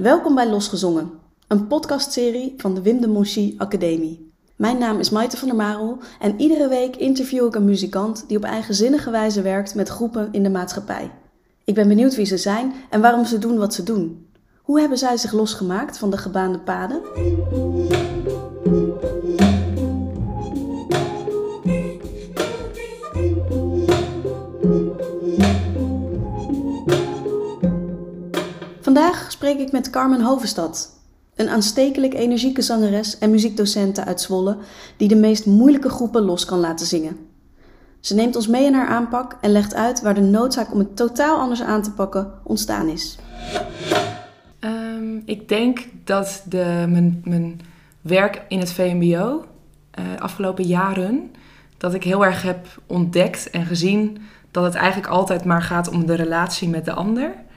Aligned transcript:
Welkom 0.00 0.34
bij 0.34 0.50
Losgezongen, 0.50 1.10
een 1.48 1.66
podcastserie 1.66 2.54
van 2.56 2.74
de 2.74 2.82
Wim 2.82 3.00
de 3.00 3.54
Academie. 3.58 4.32
Mijn 4.56 4.78
naam 4.78 4.98
is 4.98 5.10
Maite 5.10 5.36
van 5.36 5.48
der 5.48 5.56
Marel 5.56 5.98
en 6.20 6.40
iedere 6.40 6.68
week 6.68 6.96
interview 6.96 7.46
ik 7.46 7.54
een 7.54 7.64
muzikant 7.64 8.24
die 8.28 8.36
op 8.36 8.44
eigenzinnige 8.44 9.10
wijze 9.10 9.42
werkt 9.42 9.74
met 9.74 9.88
groepen 9.88 10.28
in 10.32 10.42
de 10.42 10.50
maatschappij. 10.50 11.10
Ik 11.64 11.74
ben 11.74 11.88
benieuwd 11.88 12.14
wie 12.14 12.24
ze 12.24 12.36
zijn 12.36 12.72
en 12.90 13.00
waarom 13.00 13.24
ze 13.24 13.38
doen 13.38 13.58
wat 13.58 13.74
ze 13.74 13.82
doen. 13.82 14.26
Hoe 14.62 14.80
hebben 14.80 14.98
zij 14.98 15.16
zich 15.16 15.32
losgemaakt 15.32 15.98
van 15.98 16.10
de 16.10 16.18
gebaande 16.18 16.58
paden? 16.58 17.00
Vandaag 28.90 29.32
spreek 29.32 29.58
ik 29.58 29.72
met 29.72 29.90
Carmen 29.90 30.20
Hovenstad, 30.20 31.00
een 31.34 31.48
aanstekelijk 31.48 32.14
energieke 32.14 32.62
zangeres 32.62 33.18
en 33.18 33.30
muziekdocente 33.30 34.04
uit 34.04 34.20
Zwolle 34.20 34.56
die 34.96 35.08
de 35.08 35.16
meest 35.16 35.46
moeilijke 35.46 35.88
groepen 35.88 36.22
los 36.22 36.44
kan 36.44 36.58
laten 36.58 36.86
zingen. 36.86 37.16
Ze 38.00 38.14
neemt 38.14 38.36
ons 38.36 38.46
mee 38.46 38.64
in 38.64 38.74
haar 38.74 38.88
aanpak 38.88 39.36
en 39.40 39.52
legt 39.52 39.74
uit 39.74 40.00
waar 40.00 40.14
de 40.14 40.20
noodzaak 40.20 40.72
om 40.72 40.78
het 40.78 40.96
totaal 40.96 41.38
anders 41.38 41.62
aan 41.62 41.82
te 41.82 41.92
pakken 41.92 42.32
ontstaan 42.44 42.88
is. 42.88 43.18
Um, 44.60 45.22
ik 45.24 45.48
denk 45.48 45.86
dat 46.04 46.42
de, 46.48 46.84
mijn, 46.88 47.20
mijn 47.24 47.60
werk 48.00 48.42
in 48.48 48.58
het 48.58 48.72
VMBO 48.72 49.44
uh, 49.98 50.04
afgelopen 50.18 50.64
jaren, 50.64 51.30
dat 51.78 51.94
ik 51.94 52.04
heel 52.04 52.24
erg 52.24 52.42
heb 52.42 52.66
ontdekt 52.86 53.50
en 53.50 53.66
gezien 53.66 54.18
dat 54.50 54.64
het 54.64 54.74
eigenlijk 54.74 55.12
altijd 55.12 55.44
maar 55.44 55.62
gaat 55.62 55.90
om 55.90 56.06
de 56.06 56.14
relatie 56.14 56.68
met 56.68 56.84
de 56.84 56.92
ander. 56.92 57.48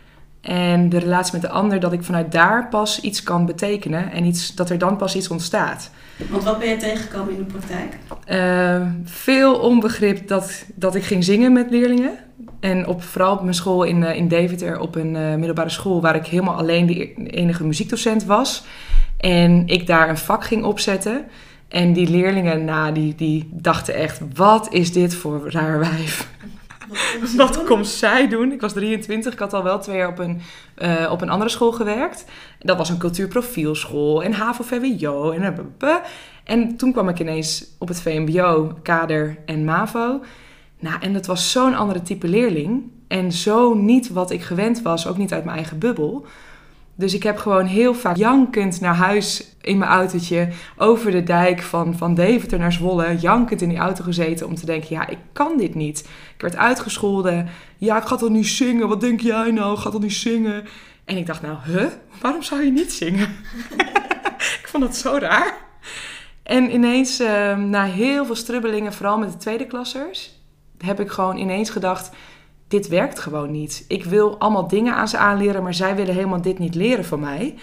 En 0.44 0.90
de 0.90 1.00
relatie 1.00 1.34
met 1.34 1.42
de 1.42 1.50
ander, 1.50 1.80
dat 1.80 1.94
ik 1.94 2.04
vanuit 2.04 2.32
daar 2.32 2.68
pas 2.70 3.00
iets 3.02 3.24
kan 3.24 3.46
betekenen 3.46 4.12
en 4.12 4.26
iets, 4.26 4.56
dat 4.56 4.70
er 4.70 4.78
dan 4.78 4.98
pas 4.98 5.16
iets 5.16 5.28
ontstaat. 5.28 5.92
Want 6.30 6.44
wat 6.44 6.60
ben 6.60 6.70
je 6.70 6.78
tegengekomen 6.78 7.34
in 7.34 7.38
de 7.38 7.44
praktijk? 7.44 7.98
Uh, 8.28 8.88
veel 9.04 9.56
onbegrip 9.56 10.28
dat, 10.28 10.66
dat 10.76 10.96
ik 10.96 11.04
ging 11.04 11.24
zingen 11.24 11.54
met 11.54 11.70
leerlingen. 11.70 12.12
En 12.60 12.88
op, 12.88 13.04
vooral 13.04 13.34
op 13.34 13.42
mijn 13.42 13.54
school 13.54 13.84
in, 13.84 14.02
uh, 14.02 14.16
in 14.16 14.28
Deventer, 14.28 14.80
op 14.80 14.96
een 14.96 15.16
uh, 15.16 15.36
middelbare 15.36 15.70
school, 15.70 16.02
waar 16.02 16.16
ik 16.16 16.26
helemaal 16.26 16.56
alleen 16.56 16.86
de 16.86 17.14
enige 17.14 17.66
muziekdocent 17.66 18.26
was. 18.26 18.66
En 19.18 19.68
ik 19.68 19.88
daar 19.88 20.10
een 20.10 20.18
vak 20.18 20.46
ging 20.46 20.64
opzetten. 20.64 21.26
En 21.68 21.94
die 21.94 22.10
leerlingen, 22.10 22.66
nou, 22.66 22.94
die, 22.94 23.16
die 23.16 23.50
dachten 23.52 23.96
echt, 23.96 24.22
wat 24.34 24.74
is 24.74 24.94
dit 24.94 25.16
voor 25.16 25.52
raar 25.52 25.80
wijf? 25.80 26.30
Wat, 27.36 27.64
komt 27.68 27.88
zij 27.88 28.28
doen? 28.28 28.52
Ik 28.52 28.62
was 28.62 28.74
23, 28.74 29.34
ik 29.34 29.40
had 29.40 29.54
al 29.54 29.64
wel 29.64 29.80
twee 29.80 29.98
jaar 29.98 30.08
op 30.08 30.20
een, 30.20 30.42
uh, 30.78 31.12
op 31.12 31.22
een 31.22 31.30
andere 31.30 31.50
school 31.50 31.72
gewerkt. 31.72 32.26
Dat 32.60 32.78
was 32.78 32.90
een 32.90 32.98
cultuurprofielschool 32.98 34.24
en 34.24 34.34
HAVO-VWO 34.34 35.32
en 35.32 35.76
En 36.44 36.76
toen 36.76 36.92
kwam 36.92 37.10
ik 37.10 37.20
ineens 37.20 37.66
op 37.80 37.88
het 37.88 38.02
VMBO, 38.02 38.78
kader 38.84 39.38
en 39.46 39.66
MAVO. 39.66 40.22
Nou, 40.80 41.02
en 41.02 41.14
dat 41.14 41.26
was 41.26 41.52
zo'n 41.52 41.76
andere 41.76 42.02
type 42.02 42.28
leerling. 42.28 42.92
En 43.08 43.32
zo 43.32 43.74
niet 43.74 44.10
wat 44.10 44.32
ik 44.32 44.42
gewend 44.42 44.82
was, 44.82 45.08
ook 45.08 45.18
niet 45.18 45.34
uit 45.34 45.44
mijn 45.44 45.58
eigen 45.58 45.80
bubbel. 45.80 46.26
Dus 46.96 47.14
ik 47.14 47.24
heb 47.24 47.38
gewoon 47.38 47.66
heel 47.66 47.94
vaak 47.94 48.16
jankend 48.16 48.82
naar 48.82 48.96
huis 48.96 49.56
in 49.62 49.78
mijn 49.78 49.92
autootje 49.92 50.50
over 50.78 51.12
de 51.12 51.24
dijk 51.24 51.62
van, 51.62 51.98
van 51.98 52.14
Deventer 52.14 52.60
naar 52.60 52.72
Zwolle. 52.72 53.18
Jankend 53.18 53.62
in 53.62 53.70
die 53.70 53.78
auto 53.78 54.04
gezeten 54.04 54.48
om 54.48 54.56
te 54.56 54.66
denken, 54.66 54.88
ja, 54.90 55.08
ik 55.08 55.18
kan 55.34 55.58
dit 55.58 55.76
niet. 55.76 56.00
Ik 56.36 56.42
werd 56.42 56.56
uitgescholden. 56.56 57.50
Ja, 57.78 57.98
ik 57.98 58.04
ga 58.04 58.16
toch 58.16 58.30
niet 58.30 58.48
zingen? 58.48 58.88
Wat 58.88 59.02
denk 59.02 59.20
jij 59.20 59.52
nou? 59.52 59.74
Ik 59.74 59.80
ga 59.80 59.90
toch 59.90 60.02
niet 60.02 60.14
zingen? 60.14 60.66
En 61.06 61.18
ik 61.18 61.26
dacht, 61.26 61.42
nou, 61.42 61.58
huh? 61.66 61.86
Waarom 62.22 62.44
zou 62.44 62.64
je 62.64 62.72
niet 62.72 62.94
zingen? 62.94 63.28
ik 64.62 64.66
vond 64.66 64.84
dat 64.84 64.96
zo 64.96 65.18
raar. 65.18 65.58
En 66.44 66.74
ineens, 66.74 67.22
uh, 67.22 67.58
na 67.58 67.84
heel 67.84 68.26
veel 68.26 68.36
strubbelingen, 68.36 68.94
vooral 68.94 69.18
met 69.18 69.32
de 69.32 69.38
tweede 69.38 69.68
klassers, 69.68 70.40
heb 70.78 71.00
ik 71.00 71.12
gewoon 71.12 71.38
ineens 71.38 71.70
gedacht 71.70 72.12
dit 72.74 72.88
werkt 72.88 73.20
gewoon 73.20 73.52
niet. 73.52 73.86
Ik 73.88 74.04
wil 74.04 74.40
allemaal 74.40 74.68
dingen 74.68 74.96
aan 74.96 75.08
ze 75.08 75.18
aanleren, 75.18 75.64
maar 75.64 75.74
zij 75.74 75.96
willen 75.96 76.14
helemaal 76.14 76.42
dit 76.42 76.60
niet 76.60 76.76
leren 76.76 77.06
van 77.06 77.20
mij. 77.20 77.56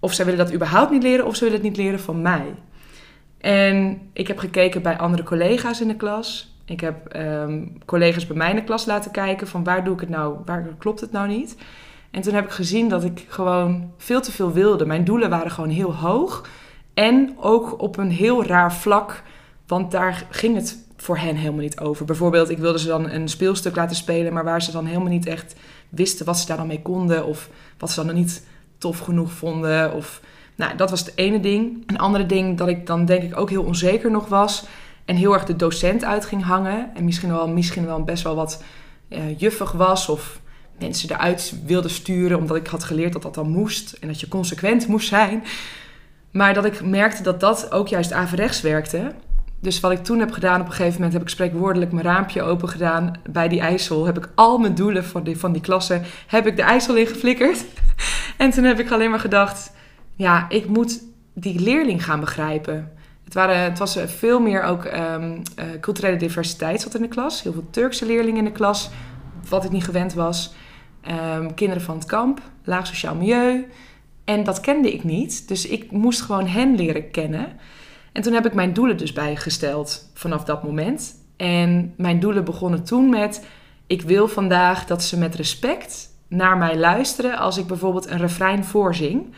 Of 0.00 0.12
zij 0.12 0.24
willen 0.24 0.44
dat 0.44 0.54
überhaupt 0.54 0.90
niet 0.90 1.02
leren, 1.02 1.26
of 1.26 1.34
ze 1.36 1.44
willen 1.44 1.58
het 1.58 1.68
niet 1.68 1.76
leren 1.76 2.00
van 2.00 2.22
mij. 2.22 2.54
En 3.38 4.00
ik 4.12 4.28
heb 4.28 4.38
gekeken 4.38 4.82
bij 4.82 4.98
andere 4.98 5.22
collega's 5.22 5.80
in 5.80 5.88
de 5.88 5.96
klas. 5.96 6.56
Ik 6.64 6.80
heb 6.80 7.16
um, 7.16 7.78
collega's 7.84 8.26
bij 8.26 8.36
mij 8.36 8.50
in 8.50 8.56
de 8.56 8.64
klas 8.64 8.86
laten 8.86 9.10
kijken 9.10 9.48
van 9.48 9.64
waar 9.64 9.84
doe 9.84 9.94
ik 9.94 10.00
het 10.00 10.08
nou, 10.08 10.36
waar 10.44 10.66
klopt 10.78 11.00
het 11.00 11.12
nou 11.12 11.28
niet. 11.28 11.56
En 12.10 12.22
toen 12.22 12.34
heb 12.34 12.44
ik 12.44 12.50
gezien 12.50 12.88
dat 12.88 13.04
ik 13.04 13.24
gewoon 13.28 13.92
veel 13.96 14.20
te 14.20 14.32
veel 14.32 14.52
wilde. 14.52 14.86
Mijn 14.86 15.04
doelen 15.04 15.30
waren 15.30 15.50
gewoon 15.50 15.70
heel 15.70 15.94
hoog. 15.94 16.48
En 16.94 17.36
ook 17.40 17.82
op 17.82 17.96
een 17.96 18.10
heel 18.10 18.44
raar 18.44 18.74
vlak, 18.74 19.22
want 19.66 19.90
daar 19.90 20.26
ging 20.30 20.56
het 20.56 20.83
voor 21.04 21.18
hen 21.18 21.36
helemaal 21.36 21.60
niet 21.60 21.80
over. 21.80 22.04
Bijvoorbeeld, 22.04 22.50
ik 22.50 22.58
wilde 22.58 22.78
ze 22.78 22.86
dan 22.86 23.10
een 23.10 23.28
speelstuk 23.28 23.76
laten 23.76 23.96
spelen, 23.96 24.32
maar 24.32 24.44
waar 24.44 24.62
ze 24.62 24.72
dan 24.72 24.86
helemaal 24.86 25.08
niet 25.08 25.26
echt 25.26 25.54
wisten 25.88 26.26
wat 26.26 26.38
ze 26.38 26.46
daar 26.46 26.56
dan 26.56 26.66
mee 26.66 26.82
konden 26.82 27.26
of 27.26 27.48
wat 27.78 27.90
ze 27.90 28.04
dan 28.04 28.14
niet 28.14 28.46
tof 28.78 28.98
genoeg 28.98 29.32
vonden. 29.32 29.92
Of, 29.92 30.20
nou, 30.54 30.76
dat 30.76 30.90
was 30.90 31.00
het 31.00 31.12
ene 31.14 31.40
ding. 31.40 31.82
Een 31.86 31.98
andere 31.98 32.26
ding 32.26 32.58
dat 32.58 32.68
ik 32.68 32.86
dan 32.86 33.04
denk 33.04 33.22
ik 33.22 33.36
ook 33.36 33.50
heel 33.50 33.62
onzeker 33.62 34.10
nog 34.10 34.28
was 34.28 34.64
en 35.04 35.16
heel 35.16 35.32
erg 35.32 35.44
de 35.44 35.56
docent 35.56 36.04
uit 36.04 36.24
ging 36.24 36.44
hangen 36.44 36.90
en 36.94 37.04
misschien 37.04 37.30
wel, 37.30 37.48
misschien 37.48 37.86
wel 37.86 38.02
best 38.02 38.22
wel 38.22 38.34
wat 38.34 38.62
uh, 39.08 39.38
juffig 39.38 39.72
was 39.72 40.08
of 40.08 40.40
mensen 40.78 41.10
eruit 41.10 41.54
wilde 41.66 41.88
sturen 41.88 42.38
omdat 42.38 42.56
ik 42.56 42.66
had 42.66 42.84
geleerd 42.84 43.12
dat 43.12 43.22
dat 43.22 43.34
dan 43.34 43.50
moest 43.50 43.92
en 43.92 44.08
dat 44.08 44.20
je 44.20 44.28
consequent 44.28 44.86
moest 44.86 45.08
zijn. 45.08 45.44
Maar 46.30 46.54
dat 46.54 46.64
ik 46.64 46.84
merkte 46.84 47.22
dat 47.22 47.40
dat 47.40 47.72
ook 47.72 47.88
juist 47.88 48.12
averechts 48.12 48.60
werkte. 48.60 49.14
Dus 49.64 49.80
wat 49.80 49.92
ik 49.92 50.04
toen 50.04 50.18
heb 50.18 50.32
gedaan, 50.32 50.60
op 50.60 50.66
een 50.66 50.72
gegeven 50.72 50.94
moment 50.94 51.12
heb 51.12 51.22
ik 51.22 51.28
spreekwoordelijk 51.28 51.92
mijn 51.92 52.04
raampje 52.04 52.42
open 52.42 52.68
gedaan 52.68 53.12
bij 53.30 53.48
die 53.48 53.60
IJssel. 53.60 54.04
Heb 54.04 54.16
ik 54.16 54.28
al 54.34 54.58
mijn 54.58 54.74
doelen 54.74 55.04
van 55.04 55.22
die, 55.22 55.38
van 55.38 55.52
die 55.52 55.62
klasse, 55.62 56.00
heb 56.26 56.46
ik 56.46 56.56
de 56.56 56.62
IJssel 56.62 56.96
in 56.96 57.06
geflikkerd. 57.06 57.64
en 58.36 58.50
toen 58.50 58.64
heb 58.64 58.78
ik 58.78 58.90
alleen 58.90 59.10
maar 59.10 59.20
gedacht, 59.20 59.72
ja, 60.14 60.46
ik 60.48 60.66
moet 60.66 61.02
die 61.34 61.60
leerling 61.60 62.04
gaan 62.04 62.20
begrijpen. 62.20 62.92
Het, 63.24 63.34
waren, 63.34 63.58
het 63.58 63.78
was 63.78 63.98
veel 64.06 64.40
meer 64.40 64.62
ook 64.62 64.84
um, 64.84 64.92
uh, 65.32 65.64
culturele 65.80 66.16
diversiteit 66.16 66.80
zat 66.80 66.94
in 66.94 67.02
de 67.02 67.08
klas. 67.08 67.42
Heel 67.42 67.52
veel 67.52 67.68
Turkse 67.70 68.06
leerlingen 68.06 68.38
in 68.38 68.44
de 68.44 68.52
klas, 68.52 68.90
wat 69.48 69.64
ik 69.64 69.70
niet 69.70 69.84
gewend 69.84 70.14
was. 70.14 70.54
Um, 71.36 71.54
kinderen 71.54 71.82
van 71.82 71.94
het 71.94 72.04
kamp, 72.04 72.40
laag 72.64 72.86
sociaal 72.86 73.14
milieu. 73.14 73.66
En 74.24 74.44
dat 74.44 74.60
kende 74.60 74.92
ik 74.92 75.04
niet. 75.04 75.48
Dus 75.48 75.66
ik 75.66 75.90
moest 75.90 76.20
gewoon 76.20 76.46
hen 76.46 76.74
leren 76.74 77.10
kennen. 77.10 77.46
En 78.14 78.22
toen 78.22 78.32
heb 78.32 78.46
ik 78.46 78.54
mijn 78.54 78.72
doelen 78.72 78.96
dus 78.96 79.12
bijgesteld 79.12 80.10
vanaf 80.14 80.44
dat 80.44 80.62
moment. 80.62 81.14
En 81.36 81.94
mijn 81.96 82.20
doelen 82.20 82.44
begonnen 82.44 82.84
toen 82.84 83.10
met: 83.10 83.46
ik 83.86 84.02
wil 84.02 84.28
vandaag 84.28 84.86
dat 84.86 85.02
ze 85.02 85.18
met 85.18 85.34
respect 85.34 86.08
naar 86.28 86.56
mij 86.56 86.78
luisteren 86.78 87.38
als 87.38 87.58
ik 87.58 87.66
bijvoorbeeld 87.66 88.10
een 88.10 88.18
refrein 88.18 88.64
voorzing. 88.64 89.34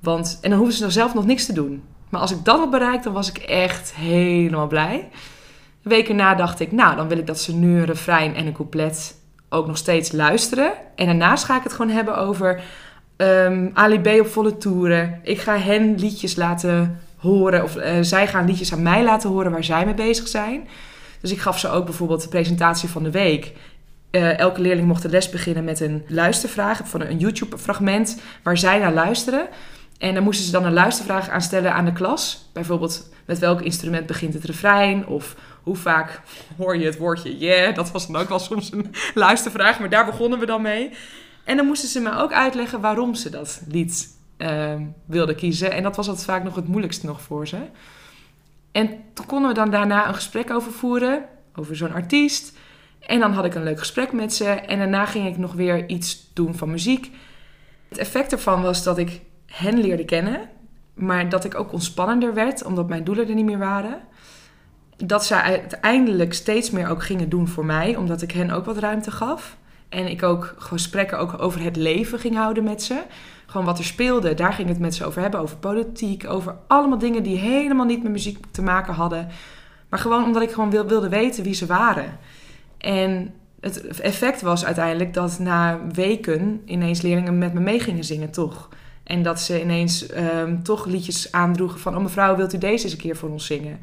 Want, 0.00 0.38
en 0.42 0.50
dan 0.50 0.58
hoeven 0.58 0.76
ze 0.76 0.90
zelf 0.90 1.14
nog 1.14 1.26
niks 1.26 1.46
te 1.46 1.52
doen. 1.52 1.82
Maar 2.08 2.20
als 2.20 2.30
ik 2.30 2.44
dat 2.44 2.58
had 2.58 2.70
bereikt, 2.70 3.04
dan 3.04 3.12
was 3.12 3.28
ik 3.28 3.38
echt 3.38 3.94
helemaal 3.94 4.66
blij. 4.66 5.08
Weken 5.82 6.16
na 6.16 6.34
dacht 6.34 6.60
ik, 6.60 6.72
nou, 6.72 6.96
dan 6.96 7.08
wil 7.08 7.18
ik 7.18 7.26
dat 7.26 7.40
ze 7.40 7.54
nu 7.54 7.78
een 7.78 7.84
refrein 7.84 8.34
en 8.34 8.46
een 8.46 8.52
couplet 8.52 9.20
ook 9.48 9.66
nog 9.66 9.76
steeds 9.76 10.12
luisteren. 10.12 10.72
En 10.96 11.06
daarnaast 11.06 11.44
ga 11.44 11.56
ik 11.56 11.62
het 11.62 11.72
gewoon 11.72 11.90
hebben 11.90 12.16
over 12.16 12.62
um, 13.16 13.70
Ali 13.74 14.00
B 14.00 14.06
op 14.20 14.26
volle 14.26 14.56
toeren. 14.56 15.20
Ik 15.22 15.40
ga 15.40 15.56
hen 15.56 15.94
liedjes 15.98 16.36
laten 16.36 17.00
horen, 17.22 17.62
of 17.62 17.76
uh, 17.76 17.98
zij 18.00 18.26
gaan 18.26 18.46
liedjes 18.46 18.72
aan 18.72 18.82
mij 18.82 19.04
laten 19.04 19.30
horen 19.30 19.50
waar 19.52 19.64
zij 19.64 19.84
mee 19.84 19.94
bezig 19.94 20.28
zijn. 20.28 20.68
Dus 21.20 21.30
ik 21.30 21.40
gaf 21.40 21.58
ze 21.58 21.68
ook 21.68 21.84
bijvoorbeeld 21.84 22.22
de 22.22 22.28
presentatie 22.28 22.88
van 22.88 23.02
de 23.02 23.10
week. 23.10 23.52
Uh, 24.10 24.38
elke 24.38 24.60
leerling 24.60 24.86
mocht 24.86 25.02
de 25.02 25.08
les 25.08 25.30
beginnen 25.30 25.64
met 25.64 25.80
een 25.80 26.04
luistervraag 26.08 26.80
van 26.84 27.00
een 27.00 27.18
YouTube-fragment 27.18 28.20
waar 28.42 28.58
zij 28.58 28.78
naar 28.78 28.92
luisteren. 28.92 29.48
En 29.98 30.14
dan 30.14 30.22
moesten 30.22 30.44
ze 30.44 30.52
dan 30.52 30.64
een 30.64 30.72
luistervraag 30.72 31.28
aanstellen 31.28 31.72
aan 31.72 31.84
de 31.84 31.92
klas. 31.92 32.50
Bijvoorbeeld, 32.52 33.10
met 33.26 33.38
welk 33.38 33.60
instrument 33.60 34.06
begint 34.06 34.34
het 34.34 34.44
refrein? 34.44 35.06
Of 35.06 35.36
hoe 35.62 35.76
vaak 35.76 36.20
hoor 36.56 36.76
je 36.76 36.84
het 36.84 36.98
woordje 36.98 37.38
yeah? 37.38 37.74
Dat 37.74 37.90
was 37.90 38.06
dan 38.06 38.16
ook 38.16 38.28
wel 38.28 38.38
soms 38.38 38.72
een 38.72 38.94
luistervraag, 39.14 39.78
maar 39.78 39.90
daar 39.90 40.04
begonnen 40.04 40.38
we 40.38 40.46
dan 40.46 40.62
mee. 40.62 40.90
En 41.44 41.56
dan 41.56 41.66
moesten 41.66 41.88
ze 41.88 42.00
me 42.00 42.16
ook 42.16 42.32
uitleggen 42.32 42.80
waarom 42.80 43.14
ze 43.14 43.30
dat 43.30 43.62
lied 43.68 44.08
uh, 44.42 44.74
wilde 45.04 45.34
kiezen. 45.34 45.72
En 45.72 45.82
dat 45.82 45.96
was 45.96 46.08
altijd 46.08 46.26
vaak 46.26 46.44
nog 46.44 46.54
het 46.54 46.68
moeilijkste 46.68 47.06
nog 47.06 47.20
voor 47.20 47.48
ze. 47.48 47.58
En 48.72 48.88
toen 49.14 49.26
konden 49.26 49.48
we 49.48 49.54
dan 49.54 49.70
daarna 49.70 50.08
een 50.08 50.14
gesprek 50.14 50.50
over 50.50 50.72
voeren, 50.72 51.24
over 51.54 51.76
zo'n 51.76 51.92
artiest. 51.92 52.56
En 53.00 53.20
dan 53.20 53.32
had 53.32 53.44
ik 53.44 53.54
een 53.54 53.62
leuk 53.62 53.78
gesprek 53.78 54.12
met 54.12 54.34
ze. 54.34 54.44
En 54.46 54.78
daarna 54.78 55.06
ging 55.06 55.26
ik 55.26 55.38
nog 55.38 55.52
weer 55.52 55.88
iets 55.88 56.30
doen 56.32 56.54
van 56.54 56.70
muziek. 56.70 57.10
Het 57.88 57.98
effect 57.98 58.32
ervan 58.32 58.62
was 58.62 58.82
dat 58.82 58.98
ik 58.98 59.20
hen 59.46 59.80
leerde 59.80 60.04
kennen, 60.04 60.48
maar 60.94 61.28
dat 61.28 61.44
ik 61.44 61.54
ook 61.54 61.72
ontspannender 61.72 62.34
werd, 62.34 62.64
omdat 62.64 62.88
mijn 62.88 63.04
doelen 63.04 63.28
er 63.28 63.34
niet 63.34 63.44
meer 63.44 63.58
waren. 63.58 64.00
Dat 64.96 65.24
zij 65.24 65.40
uiteindelijk 65.40 66.34
steeds 66.34 66.70
meer 66.70 66.88
ook 66.88 67.02
gingen 67.02 67.28
doen 67.28 67.48
voor 67.48 67.64
mij, 67.64 67.96
omdat 67.96 68.22
ik 68.22 68.32
hen 68.32 68.50
ook 68.50 68.64
wat 68.64 68.78
ruimte 68.78 69.10
gaf. 69.10 69.56
En 69.92 70.10
ik 70.10 70.22
ook 70.22 70.54
gesprekken 70.58 71.18
ook 71.18 71.42
over 71.42 71.62
het 71.62 71.76
leven 71.76 72.18
ging 72.18 72.36
houden 72.36 72.64
met 72.64 72.82
ze. 72.82 73.02
Gewoon 73.46 73.66
wat 73.66 73.78
er 73.78 73.84
speelde, 73.84 74.34
daar 74.34 74.52
ging 74.52 74.68
het 74.68 74.78
met 74.78 74.94
ze 74.94 75.04
over 75.04 75.22
hebben. 75.22 75.40
Over 75.40 75.56
politiek, 75.56 76.28
over 76.28 76.54
allemaal 76.66 76.98
dingen 76.98 77.22
die 77.22 77.36
helemaal 77.36 77.86
niet 77.86 78.02
met 78.02 78.12
muziek 78.12 78.44
te 78.50 78.62
maken 78.62 78.94
hadden. 78.94 79.28
Maar 79.88 79.98
gewoon 79.98 80.24
omdat 80.24 80.42
ik 80.42 80.50
gewoon 80.50 80.70
wilde 80.70 81.08
weten 81.08 81.44
wie 81.44 81.54
ze 81.54 81.66
waren. 81.66 82.18
En 82.78 83.34
het 83.60 84.00
effect 84.00 84.42
was 84.42 84.64
uiteindelijk 84.64 85.14
dat 85.14 85.38
na 85.38 85.80
weken 85.92 86.62
ineens 86.64 87.02
leerlingen 87.02 87.38
met 87.38 87.54
me 87.54 87.60
mee 87.60 87.80
gingen 87.80 88.04
zingen, 88.04 88.30
toch? 88.30 88.68
En 89.04 89.22
dat 89.22 89.40
ze 89.40 89.62
ineens 89.62 90.06
um, 90.16 90.62
toch 90.62 90.86
liedjes 90.86 91.32
aandroegen 91.32 91.80
van... 91.80 91.96
oh 91.96 92.02
mevrouw, 92.02 92.36
wilt 92.36 92.54
u 92.54 92.58
deze 92.58 92.84
eens 92.84 92.92
een 92.92 92.98
keer 92.98 93.16
voor 93.16 93.30
ons 93.30 93.46
zingen? 93.46 93.80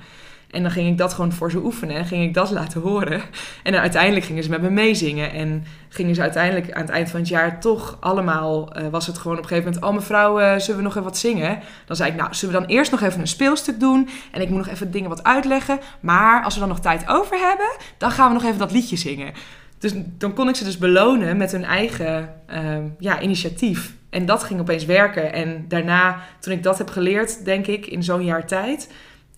En 0.50 0.62
dan 0.62 0.72
ging 0.72 0.88
ik 0.88 0.98
dat 0.98 1.14
gewoon 1.14 1.32
voor 1.32 1.52
ze 1.52 1.64
oefenen 1.64 1.96
en 1.96 2.06
ging 2.06 2.24
ik 2.24 2.34
dat 2.34 2.52
laten 2.52 2.82
horen. 2.82 3.22
En 3.64 3.72
dan 3.72 3.82
uiteindelijk 3.82 4.26
gingen 4.26 4.44
ze 4.44 4.50
met 4.50 4.62
me 4.62 4.70
meezingen. 4.70 5.32
En 5.32 5.66
gingen 5.90 6.16
ze 6.16 6.22
uiteindelijk 6.22 6.72
aan 6.72 6.82
het 6.82 6.90
eind 6.90 7.10
van 7.10 7.20
het 7.20 7.30
jaar 7.30 7.60
toch 7.60 7.98
allemaal... 8.00 8.78
Uh, 8.78 8.88
was 8.88 9.08
het 9.08 9.18
gewoon 9.18 9.38
op 9.38 9.44
een 9.44 9.50
gegeven 9.50 9.72
moment... 9.72 9.90
oh 9.90 9.96
mevrouw, 9.96 10.40
uh, 10.40 10.58
zullen 10.58 10.78
we 10.78 10.84
nog 10.84 10.92
even 10.92 11.04
wat 11.04 11.18
zingen? 11.18 11.60
Dan 11.86 11.96
zei 11.96 12.12
ik, 12.12 12.18
nou, 12.18 12.34
zullen 12.34 12.56
we 12.56 12.62
dan 12.62 12.70
eerst 12.70 12.92
nog 12.92 13.02
even 13.02 13.20
een 13.20 13.28
speelstuk 13.28 13.80
doen? 13.80 14.10
En 14.32 14.42
ik 14.42 14.50
moet 14.50 14.58
nog 14.58 14.68
even 14.68 14.92
dingen 14.92 15.10
wat 15.10 15.24
uitleggen. 15.24 15.80
Maar 16.00 16.44
als 16.44 16.54
we 16.54 16.60
dan 16.60 16.70
nog 16.70 16.80
tijd 16.80 17.08
over 17.08 17.38
hebben... 17.38 17.70
dan 17.98 18.12
gaan 18.12 18.28
we 18.28 18.34
nog 18.34 18.44
even 18.44 18.60
dat 18.60 18.72
liedje 18.72 18.98
zingen. 18.98 19.34
Dus 19.80 19.94
dan 19.96 20.34
kon 20.34 20.50
ik 20.50 20.56
ze 20.56 20.64
dus 20.64 20.78
belonen 20.78 21.38
met 21.38 21.52
hun 21.52 21.64
eigen 21.64 22.36
uh, 22.50 22.78
ja, 23.00 23.22
initiatief. 23.22 23.94
En 24.10 24.26
dat 24.26 24.44
ging 24.44 24.60
opeens 24.60 24.86
werken. 24.86 25.34
En 25.34 25.66
daarna, 25.68 26.20
toen 26.40 26.54
ik 26.54 26.64
dat 26.64 26.78
heb 26.78 26.90
geleerd, 26.90 27.46
denk 27.46 27.68
ik, 27.68 27.86
in 27.86 28.04
zo'n 28.04 28.26
jaar 28.26 28.48
tijd, 28.48 28.90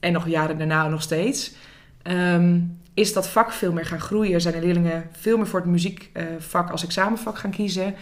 en 0.02 0.14
nog 0.14 0.28
jaren 0.28 0.58
daarna 0.58 0.88
nog 0.88 1.02
steeds, 1.02 1.54
um, 2.04 2.80
is 2.94 3.14
dat 3.14 3.30
vak 3.30 3.52
veel 3.52 3.74
meer 3.74 3.86
gaan 3.86 4.00
groeien. 4.00 4.42
Zijn 4.42 4.54
de 4.54 4.66
leerlingen 4.66 5.10
veel 5.12 5.38
meer 5.38 5.48
voor 5.48 5.60
het 5.60 5.70
muziekvak 5.70 6.70
als 6.70 6.84
examenvak 6.84 7.38
gaan 7.38 7.52
kiezen. 7.52 7.96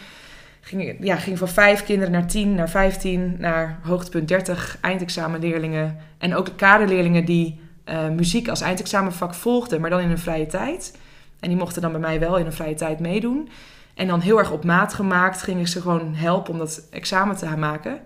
Ging, 0.61 0.97
ja, 0.99 1.15
ging 1.15 1.37
van 1.37 1.47
vijf 1.47 1.83
kinderen 1.83 2.11
naar 2.11 2.27
tien, 2.27 2.55
naar 2.55 2.69
vijftien, 2.69 3.35
naar 3.39 3.79
hoogtepunt 3.83 4.27
30 4.27 4.77
eindexamenleerlingen. 4.81 5.97
En 6.17 6.35
ook 6.35 6.45
de 6.45 6.55
kaderleerlingen 6.55 7.25
die 7.25 7.59
uh, 7.85 8.09
muziek 8.09 8.47
als 8.47 8.61
eindexamenvak 8.61 9.33
volgden, 9.33 9.81
maar 9.81 9.89
dan 9.89 9.99
in 9.99 10.07
hun 10.07 10.17
vrije 10.17 10.45
tijd. 10.45 10.97
En 11.39 11.49
die 11.49 11.57
mochten 11.57 11.81
dan 11.81 11.91
bij 11.91 11.99
mij 11.99 12.19
wel 12.19 12.37
in 12.37 12.45
een 12.45 12.53
vrije 12.53 12.75
tijd 12.75 12.99
meedoen. 12.99 13.49
En 13.93 14.07
dan 14.07 14.19
heel 14.19 14.37
erg 14.37 14.51
op 14.51 14.63
maat 14.63 14.93
gemaakt 14.93 15.41
ging 15.41 15.59
ik 15.59 15.67
ze 15.67 15.81
gewoon 15.81 16.15
helpen 16.15 16.53
om 16.53 16.59
dat 16.59 16.87
examen 16.91 17.35
te 17.35 17.47
gaan 17.47 17.59
maken. 17.59 17.99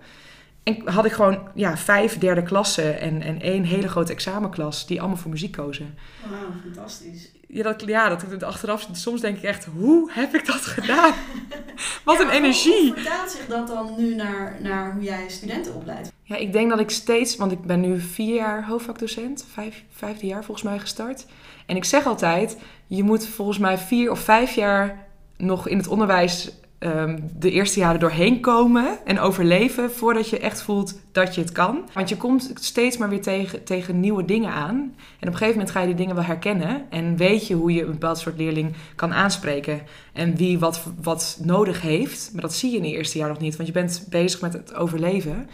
En 0.64 0.88
had 0.88 1.04
ik 1.04 1.12
gewoon 1.12 1.48
ja, 1.54 1.76
vijf 1.76 2.18
derde 2.18 2.42
klassen 2.42 3.00
en, 3.00 3.22
en 3.22 3.40
één 3.40 3.64
hele 3.64 3.88
grote 3.88 4.12
examenklas 4.12 4.86
die 4.86 5.00
allemaal 5.00 5.16
voor 5.16 5.30
muziek 5.30 5.52
kozen. 5.52 5.98
Wauw, 6.30 6.50
fantastisch. 6.62 7.32
Ja, 7.48 7.62
dat, 7.62 7.82
ja, 7.86 8.08
dat 8.08 8.42
achteraf, 8.42 8.88
soms 8.92 9.20
denk 9.20 9.36
ik 9.36 9.42
echt, 9.42 9.64
hoe 9.64 10.10
heb 10.12 10.34
ik 10.34 10.46
dat 10.46 10.60
gedaan? 10.60 11.12
Wat 12.04 12.20
een 12.20 12.30
energie. 12.30 12.92
Hoe 12.92 12.94
vertaalt 12.94 13.30
zich 13.30 13.46
dat 13.46 13.66
dan 13.66 13.94
nu 13.96 14.14
naar, 14.14 14.56
naar 14.60 14.92
hoe 14.92 15.02
jij 15.02 15.28
studenten 15.28 15.74
opleidt? 15.74 16.12
Ja, 16.22 16.36
ik 16.36 16.52
denk 16.52 16.70
dat 16.70 16.80
ik 16.80 16.90
steeds, 16.90 17.36
want 17.36 17.52
ik 17.52 17.62
ben 17.62 17.80
nu 17.80 18.00
vier 18.00 18.34
jaar 18.34 18.66
hoofdvakdocent, 18.66 19.46
vijf, 19.52 19.84
vijfde 19.90 20.26
jaar 20.26 20.44
volgens 20.44 20.66
mij 20.66 20.78
gestart. 20.78 21.26
En 21.66 21.76
ik 21.76 21.84
zeg 21.84 22.06
altijd, 22.06 22.56
je 22.86 23.02
moet 23.02 23.26
volgens 23.26 23.58
mij 23.58 23.78
vier 23.78 24.10
of 24.10 24.18
vijf 24.18 24.54
jaar 24.54 25.06
nog 25.36 25.68
in 25.68 25.76
het 25.76 25.88
onderwijs 25.88 26.50
um, 26.78 27.30
de 27.38 27.50
eerste 27.50 27.78
jaren 27.78 28.00
doorheen 28.00 28.40
komen 28.40 28.98
en 29.04 29.20
overleven 29.20 29.90
voordat 29.90 30.28
je 30.28 30.38
echt 30.38 30.62
voelt 30.62 31.00
dat 31.12 31.34
je 31.34 31.40
het 31.40 31.52
kan. 31.52 31.88
Want 31.92 32.08
je 32.08 32.16
komt 32.16 32.50
steeds 32.54 32.96
maar 32.96 33.08
weer 33.08 33.22
tegen, 33.22 33.64
tegen 33.64 34.00
nieuwe 34.00 34.24
dingen 34.24 34.50
aan. 34.50 34.74
En 35.20 35.28
op 35.28 35.32
een 35.32 35.32
gegeven 35.32 35.52
moment 35.52 35.70
ga 35.70 35.80
je 35.80 35.86
die 35.86 35.94
dingen 35.94 36.14
wel 36.14 36.24
herkennen 36.24 36.90
en 36.90 37.16
weet 37.16 37.46
je 37.46 37.54
hoe 37.54 37.72
je 37.72 37.82
een 37.82 37.90
bepaald 37.90 38.18
soort 38.18 38.38
leerling 38.38 38.74
kan 38.94 39.12
aanspreken 39.12 39.82
en 40.12 40.36
wie 40.36 40.58
wat, 40.58 40.86
wat 41.02 41.38
nodig 41.42 41.80
heeft. 41.80 42.30
Maar 42.32 42.42
dat 42.42 42.54
zie 42.54 42.70
je 42.70 42.76
in 42.76 42.84
het 42.84 42.92
eerste 42.92 43.18
jaar 43.18 43.28
nog 43.28 43.40
niet, 43.40 43.56
want 43.56 43.68
je 43.68 43.74
bent 43.74 44.06
bezig 44.10 44.40
met 44.40 44.52
het 44.52 44.74
overleven. 44.74 45.48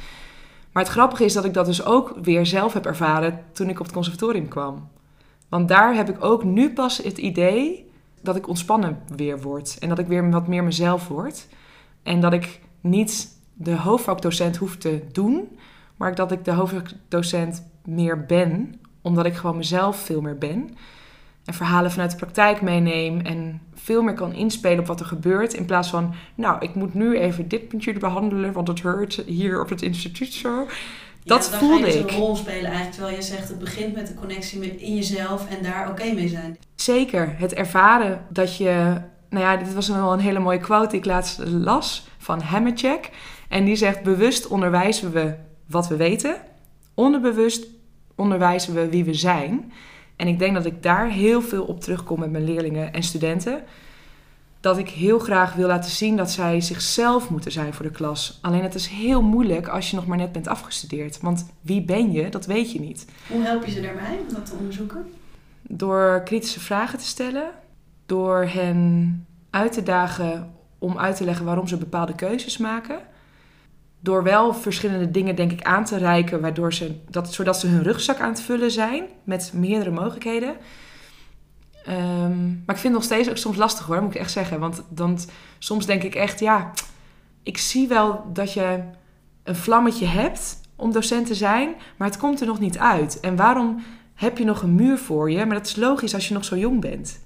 Maar 0.73 0.83
het 0.83 0.93
grappige 0.93 1.25
is 1.25 1.33
dat 1.33 1.45
ik 1.45 1.55
dat 1.55 1.67
dus 1.67 1.85
ook 1.85 2.15
weer 2.23 2.47
zelf 2.47 2.73
heb 2.73 2.87
ervaren 2.87 3.45
toen 3.53 3.69
ik 3.69 3.79
op 3.79 3.85
het 3.85 3.95
conservatorium 3.95 4.49
kwam. 4.49 4.89
Want 5.49 5.69
daar 5.69 5.95
heb 5.95 6.09
ik 6.09 6.25
ook 6.25 6.45
nu 6.45 6.73
pas 6.73 6.99
het 6.99 7.19
idee 7.19 7.90
dat 8.23 8.37
ik 8.37 8.49
ontspannen 8.49 8.99
weer 9.17 9.41
word. 9.41 9.77
En 9.79 9.89
dat 9.89 9.99
ik 9.99 10.07
weer 10.07 10.31
wat 10.31 10.47
meer 10.47 10.65
mezelf 10.65 11.09
word. 11.09 11.49
En 12.03 12.21
dat 12.21 12.33
ik 12.33 12.61
niet 12.81 13.39
de 13.55 13.77
hoofdvakdocent 13.77 14.57
hoef 14.57 14.77
te 14.77 15.03
doen, 15.13 15.59
maar 15.97 16.15
dat 16.15 16.33
ik 16.33 16.45
de 16.45 16.53
hoofdvakdocent 16.53 17.71
meer 17.85 18.27
ben, 18.27 18.75
omdat 19.03 19.27
ik 19.27 19.35
gewoon 19.35 19.57
mezelf 19.57 19.97
veel 19.97 20.21
meer 20.21 20.39
ben. 20.39 20.71
En 21.45 21.55
verhalen 21.55 21.91
vanuit 21.91 22.11
de 22.11 22.17
praktijk 22.17 22.63
meeneem 22.63 23.21
en 23.21 23.61
veel 23.75 24.03
meer 24.03 24.15
kan 24.15 24.33
inspelen 24.33 24.79
op 24.79 24.87
wat 24.87 25.01
er 25.01 25.07
gebeurt. 25.07 25.55
In 25.55 25.65
plaats 25.65 25.89
van, 25.89 26.15
nou, 26.35 26.57
ik 26.61 26.75
moet 26.75 26.95
nu 26.95 27.19
even 27.19 27.49
dit 27.49 27.69
puntje 27.69 27.99
behandelen, 27.99 28.53
want 28.53 28.69
het 28.69 28.83
hurt 28.83 29.23
hier 29.27 29.61
op 29.61 29.69
het 29.69 29.83
instituut 29.83 30.33
zo. 30.33 30.67
Dat 31.25 31.49
ja, 31.53 31.59
voelde 31.59 31.85
ga 31.85 31.87
je 31.87 31.99
ik. 31.99 32.07
Dus 32.07 32.13
een 32.17 32.21
rol 32.21 32.37
spelen 32.37 32.65
eigenlijk, 32.65 32.93
terwijl 32.93 33.17
je 33.17 33.23
zegt 33.23 33.49
het 33.49 33.59
begint 33.59 33.95
met 33.95 34.07
de 34.07 34.15
connectie 34.15 34.59
met 34.59 34.69
in 34.69 34.95
jezelf 34.95 35.49
en 35.49 35.63
daar 35.63 35.91
oké 35.91 36.13
mee 36.13 36.29
zijn. 36.29 36.59
Zeker, 36.75 37.35
het 37.39 37.55
ervaren 37.55 38.27
dat 38.29 38.57
je, 38.57 39.01
nou 39.29 39.45
ja, 39.45 39.57
dit 39.57 39.75
was 39.75 39.89
wel 39.89 40.13
een 40.13 40.19
hele 40.19 40.39
mooie 40.39 40.59
quote 40.59 40.89
die 40.89 40.99
ik 40.99 41.05
laatst 41.05 41.39
las 41.45 42.07
van 42.19 42.41
Hammercheck. 42.41 43.11
En 43.49 43.65
die 43.65 43.77
zegt, 43.77 44.03
bewust 44.03 44.47
onderwijzen 44.47 45.13
we 45.13 45.35
wat 45.67 45.89
we 45.89 45.97
weten, 45.97 46.37
onderbewust 46.95 47.67
onderwijzen 48.15 48.75
we 48.75 48.89
wie 48.89 49.05
we 49.05 49.15
zijn. 49.15 49.73
En 50.17 50.27
ik 50.27 50.39
denk 50.39 50.55
dat 50.55 50.65
ik 50.65 50.83
daar 50.83 51.09
heel 51.09 51.43
veel 51.43 51.65
op 51.65 51.81
terugkom 51.81 52.21
met 52.21 52.31
mijn 52.31 52.45
leerlingen 52.45 52.93
en 52.93 53.03
studenten 53.03 53.63
dat 54.61 54.79
ik 54.79 54.89
heel 54.89 55.19
graag 55.19 55.55
wil 55.55 55.67
laten 55.67 55.91
zien 55.91 56.17
dat 56.17 56.31
zij 56.31 56.61
zichzelf 56.61 57.31
moeten 57.31 57.53
zijn 57.53 57.75
voor 57.75 57.85
de 57.85 57.91
klas. 57.91 58.39
Alleen 58.43 58.63
het 58.63 58.75
is 58.75 58.87
heel 58.87 59.23
moeilijk 59.23 59.69
als 59.69 59.91
je 59.91 59.97
nog 59.97 60.07
maar 60.07 60.17
net 60.17 60.33
bent 60.33 60.49
afgestudeerd. 60.49 61.21
Want 61.21 61.47
wie 61.61 61.83
ben 61.83 62.13
je, 62.13 62.29
dat 62.29 62.47
weet 62.47 62.73
je 62.73 62.81
niet. 62.81 63.07
Hoe 63.29 63.43
help 63.43 63.65
je 63.65 63.71
ze 63.71 63.81
daarbij 63.81 64.19
om 64.29 64.35
dat 64.35 64.47
te 64.47 64.53
onderzoeken? 64.59 65.07
Door 65.63 66.23
kritische 66.25 66.61
vragen 66.61 66.99
te 66.99 67.07
stellen. 67.07 67.51
Door 68.07 68.45
hen 68.45 69.27
uit 69.51 69.73
te 69.73 69.83
dagen 69.83 70.55
om 70.79 70.99
uit 70.99 71.17
te 71.17 71.25
leggen 71.25 71.45
waarom 71.45 71.67
ze 71.67 71.77
bepaalde 71.77 72.15
keuzes 72.15 72.57
maken. 72.57 72.99
Door 74.01 74.23
wel 74.23 74.55
verschillende 74.55 75.11
dingen, 75.11 75.35
denk 75.35 75.53
ik, 75.53 75.63
aan 75.63 75.85
te 75.85 75.97
reiken, 75.97 76.41
waardoor 76.41 76.75
ze, 76.75 76.95
dat, 77.11 77.35
zodat 77.35 77.61
ze 77.61 77.67
hun 77.67 77.83
rugzak 77.83 78.19
aan 78.19 78.31
het 78.31 78.41
vullen 78.41 78.71
zijn 78.71 79.05
met 79.25 79.53
meerdere 79.55 79.91
mogelijkheden. 79.91 80.57
Um, 81.91 82.63
maar 82.67 82.75
ik 82.75 82.81
vind 82.81 82.83
het 82.83 82.93
nog 82.93 83.05
steeds 83.05 83.31
ook 83.31 83.37
soms 83.37 83.57
lastig 83.57 83.87
hoor, 83.87 84.03
moet 84.03 84.15
ik 84.15 84.21
echt 84.21 84.31
zeggen. 84.31 84.61
Want 84.61 84.83
dan, 84.89 85.19
soms 85.59 85.87
denk 85.87 86.03
ik 86.03 86.15
echt, 86.15 86.41
ja, 86.41 86.71
ik 87.43 87.59
zie 87.59 87.89
wel 87.89 88.25
dat 88.33 88.53
je 88.53 88.81
een 89.43 89.57
vlammetje 89.57 90.07
hebt 90.07 90.61
om 90.77 90.93
docent 90.93 91.27
te 91.27 91.35
zijn, 91.35 91.75
maar 91.97 92.09
het 92.09 92.19
komt 92.19 92.41
er 92.41 92.47
nog 92.47 92.61
niet 92.61 92.79
uit. 92.79 93.21
En 93.21 93.37
waarom 93.37 93.83
heb 94.15 94.39
je 94.39 94.45
nog 94.45 94.63
een 94.63 94.75
muur 94.75 94.99
voor 94.99 95.31
je? 95.31 95.47
Maar 95.47 95.57
dat 95.57 95.67
is 95.67 95.77
logisch 95.77 96.15
als 96.15 96.29
je 96.29 96.35
nog 96.35 96.45
zo 96.45 96.57
jong 96.57 96.81
bent. 96.81 97.21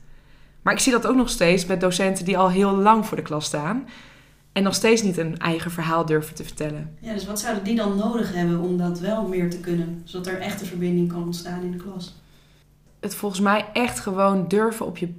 Maar 0.63 0.73
ik 0.73 0.79
zie 0.81 0.93
dat 0.93 1.07
ook 1.07 1.17
nog 1.17 1.29
steeds 1.29 1.67
met 1.67 1.81
docenten 1.81 2.25
die 2.25 2.39
al 2.39 2.51
heel 2.51 2.77
lang 2.77 3.07
voor 3.07 3.17
de 3.17 3.23
klas 3.23 3.45
staan. 3.45 3.89
En 4.53 4.63
nog 4.63 4.75
steeds 4.75 5.03
niet 5.03 5.17
een 5.17 5.39
eigen 5.39 5.71
verhaal 5.71 6.07
durven 6.07 6.35
te 6.35 6.45
vertellen. 6.45 6.97
Ja, 7.01 7.13
dus 7.13 7.27
wat 7.27 7.41
zouden 7.41 7.65
die 7.65 7.77
dan 7.77 7.97
nodig 7.97 8.35
hebben 8.35 8.61
om 8.61 8.77
dat 8.77 9.01
wel 9.01 9.29
meer 9.29 9.51
te 9.51 9.61
kunnen? 9.61 10.03
Zodat 10.05 10.27
er 10.27 10.41
echt 10.41 10.61
een 10.61 10.67
verbinding 10.67 11.13
kan 11.13 11.23
ontstaan 11.23 11.63
in 11.63 11.71
de 11.71 11.77
klas? 11.77 12.15
Het 13.05 13.15
volgens 13.15 13.41
mij 13.41 13.67
echt 13.73 14.01
gewoon 14.01 14.49
durven 14.49 14.87
op 14.87 14.97
je 14.97 15.15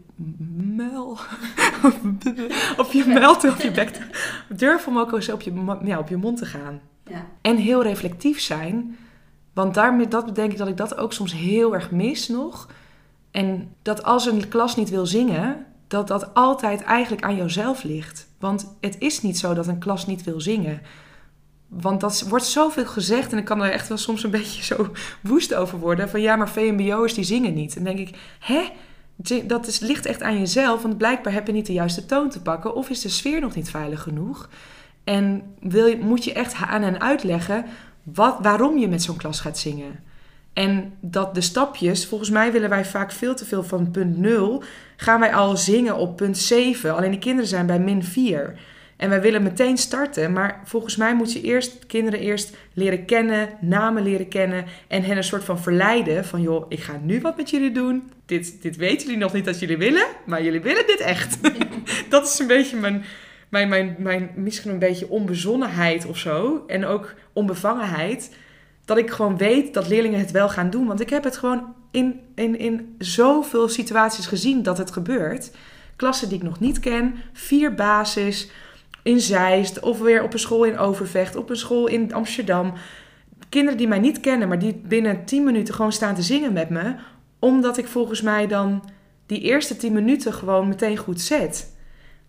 muil. 0.76 1.18
op 2.78 2.92
je 2.92 3.04
muil 3.08 3.38
te 3.38 3.50
op 3.50 3.60
je 3.60 3.72
bek. 3.72 3.98
Durven 4.50 4.92
om 4.92 4.98
ook 4.98 5.14
eens 5.14 5.32
op 5.32 5.42
je, 5.42 5.78
ja, 5.84 6.00
op 6.00 6.10
je 6.10 6.18
mond 6.18 6.38
te 6.38 6.46
gaan. 6.46 6.82
Ja. 7.04 7.26
En 7.42 7.58
heel 7.58 7.84
reflectief 7.84 8.40
zijn. 8.40 8.98
Want 9.54 9.74
daarmee 9.74 10.08
dat 10.08 10.36
denk 10.36 10.52
ik 10.52 10.58
dat 10.58 10.68
ik 10.68 10.78
dat 10.78 10.98
ook 10.98 11.14
soms 11.14 11.34
heel 11.34 11.74
erg 11.74 11.92
mis 11.92 12.28
nog. 12.28 12.70
En 13.32 13.74
dat 13.82 14.04
als 14.04 14.26
een 14.26 14.48
klas 14.48 14.76
niet 14.76 14.90
wil 14.90 15.06
zingen, 15.06 15.66
dat 15.88 16.08
dat 16.08 16.34
altijd 16.34 16.82
eigenlijk 16.82 17.24
aan 17.24 17.36
jouzelf 17.36 17.84
ligt. 17.84 18.28
Want 18.40 18.76
het 18.82 18.96
is 19.00 19.22
niet 19.22 19.38
zo 19.38 19.54
dat 19.54 19.68
een 19.68 19.80
klas 19.80 20.06
niet 20.06 20.24
wil 20.24 20.42
zingen. 20.42 20.82
Want 21.68 22.02
dat 22.02 22.26
wordt 22.30 22.46
zoveel 22.46 22.86
gezegd 22.86 23.32
en 23.32 23.38
ik 23.38 23.46
kan 23.46 23.64
er 23.64 23.72
echt 23.72 23.88
wel 23.88 23.98
soms 23.98 24.24
een 24.24 24.32
beetje 24.32 24.64
zo 24.64 24.92
woest 25.22 25.54
over 25.54 25.80
worden. 25.80 26.10
Van 26.10 26.22
ja, 26.22 26.36
maar 26.36 26.50
VMBO'ers 26.50 27.14
die 27.14 27.24
zingen 27.24 27.54
niet. 27.54 27.76
En 27.76 27.84
dan 27.84 27.96
denk 27.96 28.08
ik, 28.08 28.16
hè? 28.40 28.70
Dat 29.46 29.68
is, 29.68 29.80
ligt 29.80 30.06
echt 30.06 30.22
aan 30.22 30.40
jezelf, 30.40 30.82
want 30.82 30.98
blijkbaar 30.98 31.34
heb 31.34 31.48
je 31.48 31.54
niet 31.54 31.66
de 31.66 31.74
juiste 31.74 32.06
toon 32.06 32.30
te 32.30 32.42
pakken. 32.42 32.76
Of 32.76 32.90
is 32.90 33.02
de 33.02 33.10
sfeer 33.10 33.42
nog 33.42 33.56
niet 33.56 33.70
veilig 33.70 34.02
genoeg? 34.02 34.50
En 35.04 35.56
wil 35.60 35.86
je, 35.86 35.98
moet 35.98 36.24
je 36.24 36.34
echt 36.34 36.56
aan 36.56 36.82
hen 36.82 37.02
uitleggen 37.02 37.66
wat, 38.04 38.38
waarom 38.42 38.78
je 38.78 38.88
met 38.88 39.04
zo'n 39.04 39.18
klas 39.18 39.40
gaat 39.40 39.58
zingen. 39.58 40.00
En 40.54 40.94
dat 41.00 41.36
de 41.36 41.42
stapjes, 41.42 42.08
volgens 42.08 42.30
mij 42.30 42.52
willen 42.52 42.70
wij 42.70 42.86
vaak 42.86 43.12
veel 43.12 43.36
te 43.36 43.46
veel 43.46 43.64
van 43.64 43.92
punt 43.92 44.18
0, 44.18 44.64
gaan 44.96 45.20
wij 45.20 45.34
al 45.34 45.58
zingen 45.58 45.96
op 45.96 46.16
punt 46.16 46.38
7. 46.38 46.96
Alleen 46.96 47.12
de 47.12 47.20
kinderen 47.20 47.50
zijn 47.50 47.66
bij 47.66 47.80
min 47.80 48.04
4. 48.04 48.60
En 48.98 49.10
wij 49.10 49.22
willen 49.22 49.44
meteen 49.44 49.78
starten, 49.78 50.34
maar 50.34 50.62
volgens 50.64 50.96
mij 50.96 51.16
moet 51.16 51.34
je 51.34 51.42
eerst 51.42 51.86
kinderen 51.86 52.20
eerst 52.20 52.56
leren 52.74 53.06
kennen, 53.06 53.50
namen 53.60 54.04
leren 54.04 54.28
kennen 54.28 54.66
en 54.88 55.04
hen 55.04 55.18
een 55.18 55.24
soort 55.24 55.44
van 55.44 55.60
verleiden 55.60 56.26
van 56.26 56.42
joh, 56.42 56.66
ik 56.70 56.80
ga 56.80 57.00
nu 57.04 57.22
wat 57.22 57.38
met 57.38 57.50
jullie 57.50 57.72
doen. 57.72 58.12
Dit, 58.26 58.62
dit 58.62 58.76
weten 58.76 59.06
jullie 59.06 59.22
nog 59.22 59.34
niet 59.34 59.46
dat 59.46 59.60
jullie 59.60 59.78
willen, 59.78 60.06
maar 60.26 60.44
jullie 60.44 60.62
willen 60.62 60.88
dit 60.88 61.00
echt. 61.00 61.38
dat 62.10 62.28
is 62.28 62.40
een 62.40 62.48
beetje 62.48 62.78
mijn, 62.78 63.04
mijn, 63.50 63.70
mijn, 63.70 63.96
mijn, 64.00 64.32
misschien 64.36 64.72
een 64.72 64.80
beetje 64.80 65.10
onbezonnenheid 65.10 66.06
of 66.06 66.18
zo. 66.18 66.64
En 66.68 66.86
ook 66.86 67.14
onbevangenheid. 67.34 68.36
Dat 68.86 68.98
ik 68.98 69.12
gewoon 69.12 69.38
weet 69.38 69.74
dat 69.74 69.88
leerlingen 69.88 70.20
het 70.20 70.32
wel 70.32 70.50
gaan 70.50 70.70
doen. 70.70 70.88
Want 70.88 71.02
ik 71.02 71.10
heb 71.10 71.24
het 71.24 71.38
gewoon 71.38 71.74
in, 71.92 72.20
in, 72.36 72.60
in 72.60 72.96
zoveel 72.98 73.68
situaties 73.68 74.26
gezien 74.26 74.64
dat 74.64 74.78
het 74.78 74.92
gebeurt. 74.92 75.52
Klassen 75.96 76.30
die 76.30 76.38
ik 76.38 76.44
nog 76.44 76.60
niet 76.60 76.80
ken, 76.80 77.16
vier 77.34 77.74
basis, 77.74 78.50
in 79.06 79.20
Zeist, 79.20 79.80
of 79.80 80.00
weer 80.00 80.24
op 80.24 80.34
een 80.34 80.40
school 80.40 80.64
in 80.64 80.78
Overvecht, 80.78 81.36
op 81.36 81.50
een 81.50 81.58
school 81.58 81.88
in 81.88 82.14
Amsterdam. 82.14 82.74
Kinderen 83.50 83.78
die 83.78 83.88
mij 83.88 84.00
niet 84.00 84.20
kennen, 84.20 84.48
maar 84.48 84.60
die 84.60 84.82
binnen 84.84 85.26
10 85.26 85.44
minuten 85.44 85.74
gewoon 85.74 85.92
staan 85.92 86.16
te 86.16 86.22
zingen 86.22 86.54
met 86.54 86.70
me, 86.70 86.96
omdat 87.40 87.78
ik 87.78 87.88
volgens 87.88 88.22
mij 88.22 88.48
dan 88.48 88.90
die 89.26 89.42
eerste 89.42 89.78
10 89.78 89.94
minuten 89.94 90.34
gewoon 90.34 90.68
meteen 90.68 90.98
goed 90.98 91.22
zet. 91.22 91.76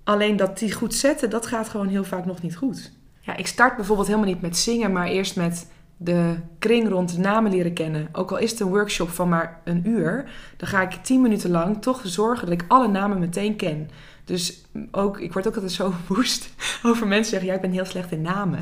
Alleen 0.05 0.37
dat 0.37 0.59
die 0.59 0.73
goed 0.73 0.95
zetten, 0.95 1.31
dat 1.31 1.47
gaat 1.47 1.69
gewoon 1.69 1.89
heel 1.89 2.05
vaak 2.05 2.25
nog 2.25 2.43
niet 2.43 2.57
goed. 2.57 2.93
Ja, 3.21 3.37
ik 3.37 3.47
start 3.47 3.77
bijvoorbeeld 3.77 4.09
helemaal 4.09 4.29
niet 4.29 4.41
met 4.41 4.57
zingen, 4.57 4.93
maar 4.93 5.07
eerst 5.07 5.37
met 5.37 5.71
de 5.97 6.35
kring 6.59 6.89
rond 6.89 7.15
de 7.15 7.21
namen 7.21 7.51
leren 7.51 7.73
kennen. 7.73 8.09
Ook 8.13 8.31
al 8.31 8.39
is 8.39 8.51
het 8.51 8.61
een 8.61 8.69
workshop 8.69 9.09
van 9.09 9.29
maar 9.29 9.61
een 9.65 9.89
uur, 9.89 10.31
dan 10.57 10.69
ga 10.69 10.83
ik 10.83 10.93
tien 10.93 11.21
minuten 11.21 11.51
lang 11.51 11.83
toch 11.83 12.01
zorgen 12.05 12.49
dat 12.49 12.61
ik 12.61 12.65
alle 12.69 12.89
namen 12.89 13.19
meteen 13.19 13.57
ken. 13.57 13.91
Dus 14.27 14.65
ook, 14.91 15.21
ik 15.21 15.33
word 15.33 15.47
ook 15.47 15.55
altijd 15.55 15.73
zo 15.73 15.93
woest 16.09 16.49
over 16.83 17.07
mensen 17.07 17.31
zeggen: 17.31 17.49
ja, 17.49 17.55
ik 17.55 17.61
ben 17.61 17.71
heel 17.71 17.85
slecht 17.85 18.13
in 18.13 18.23
namen. 18.23 18.59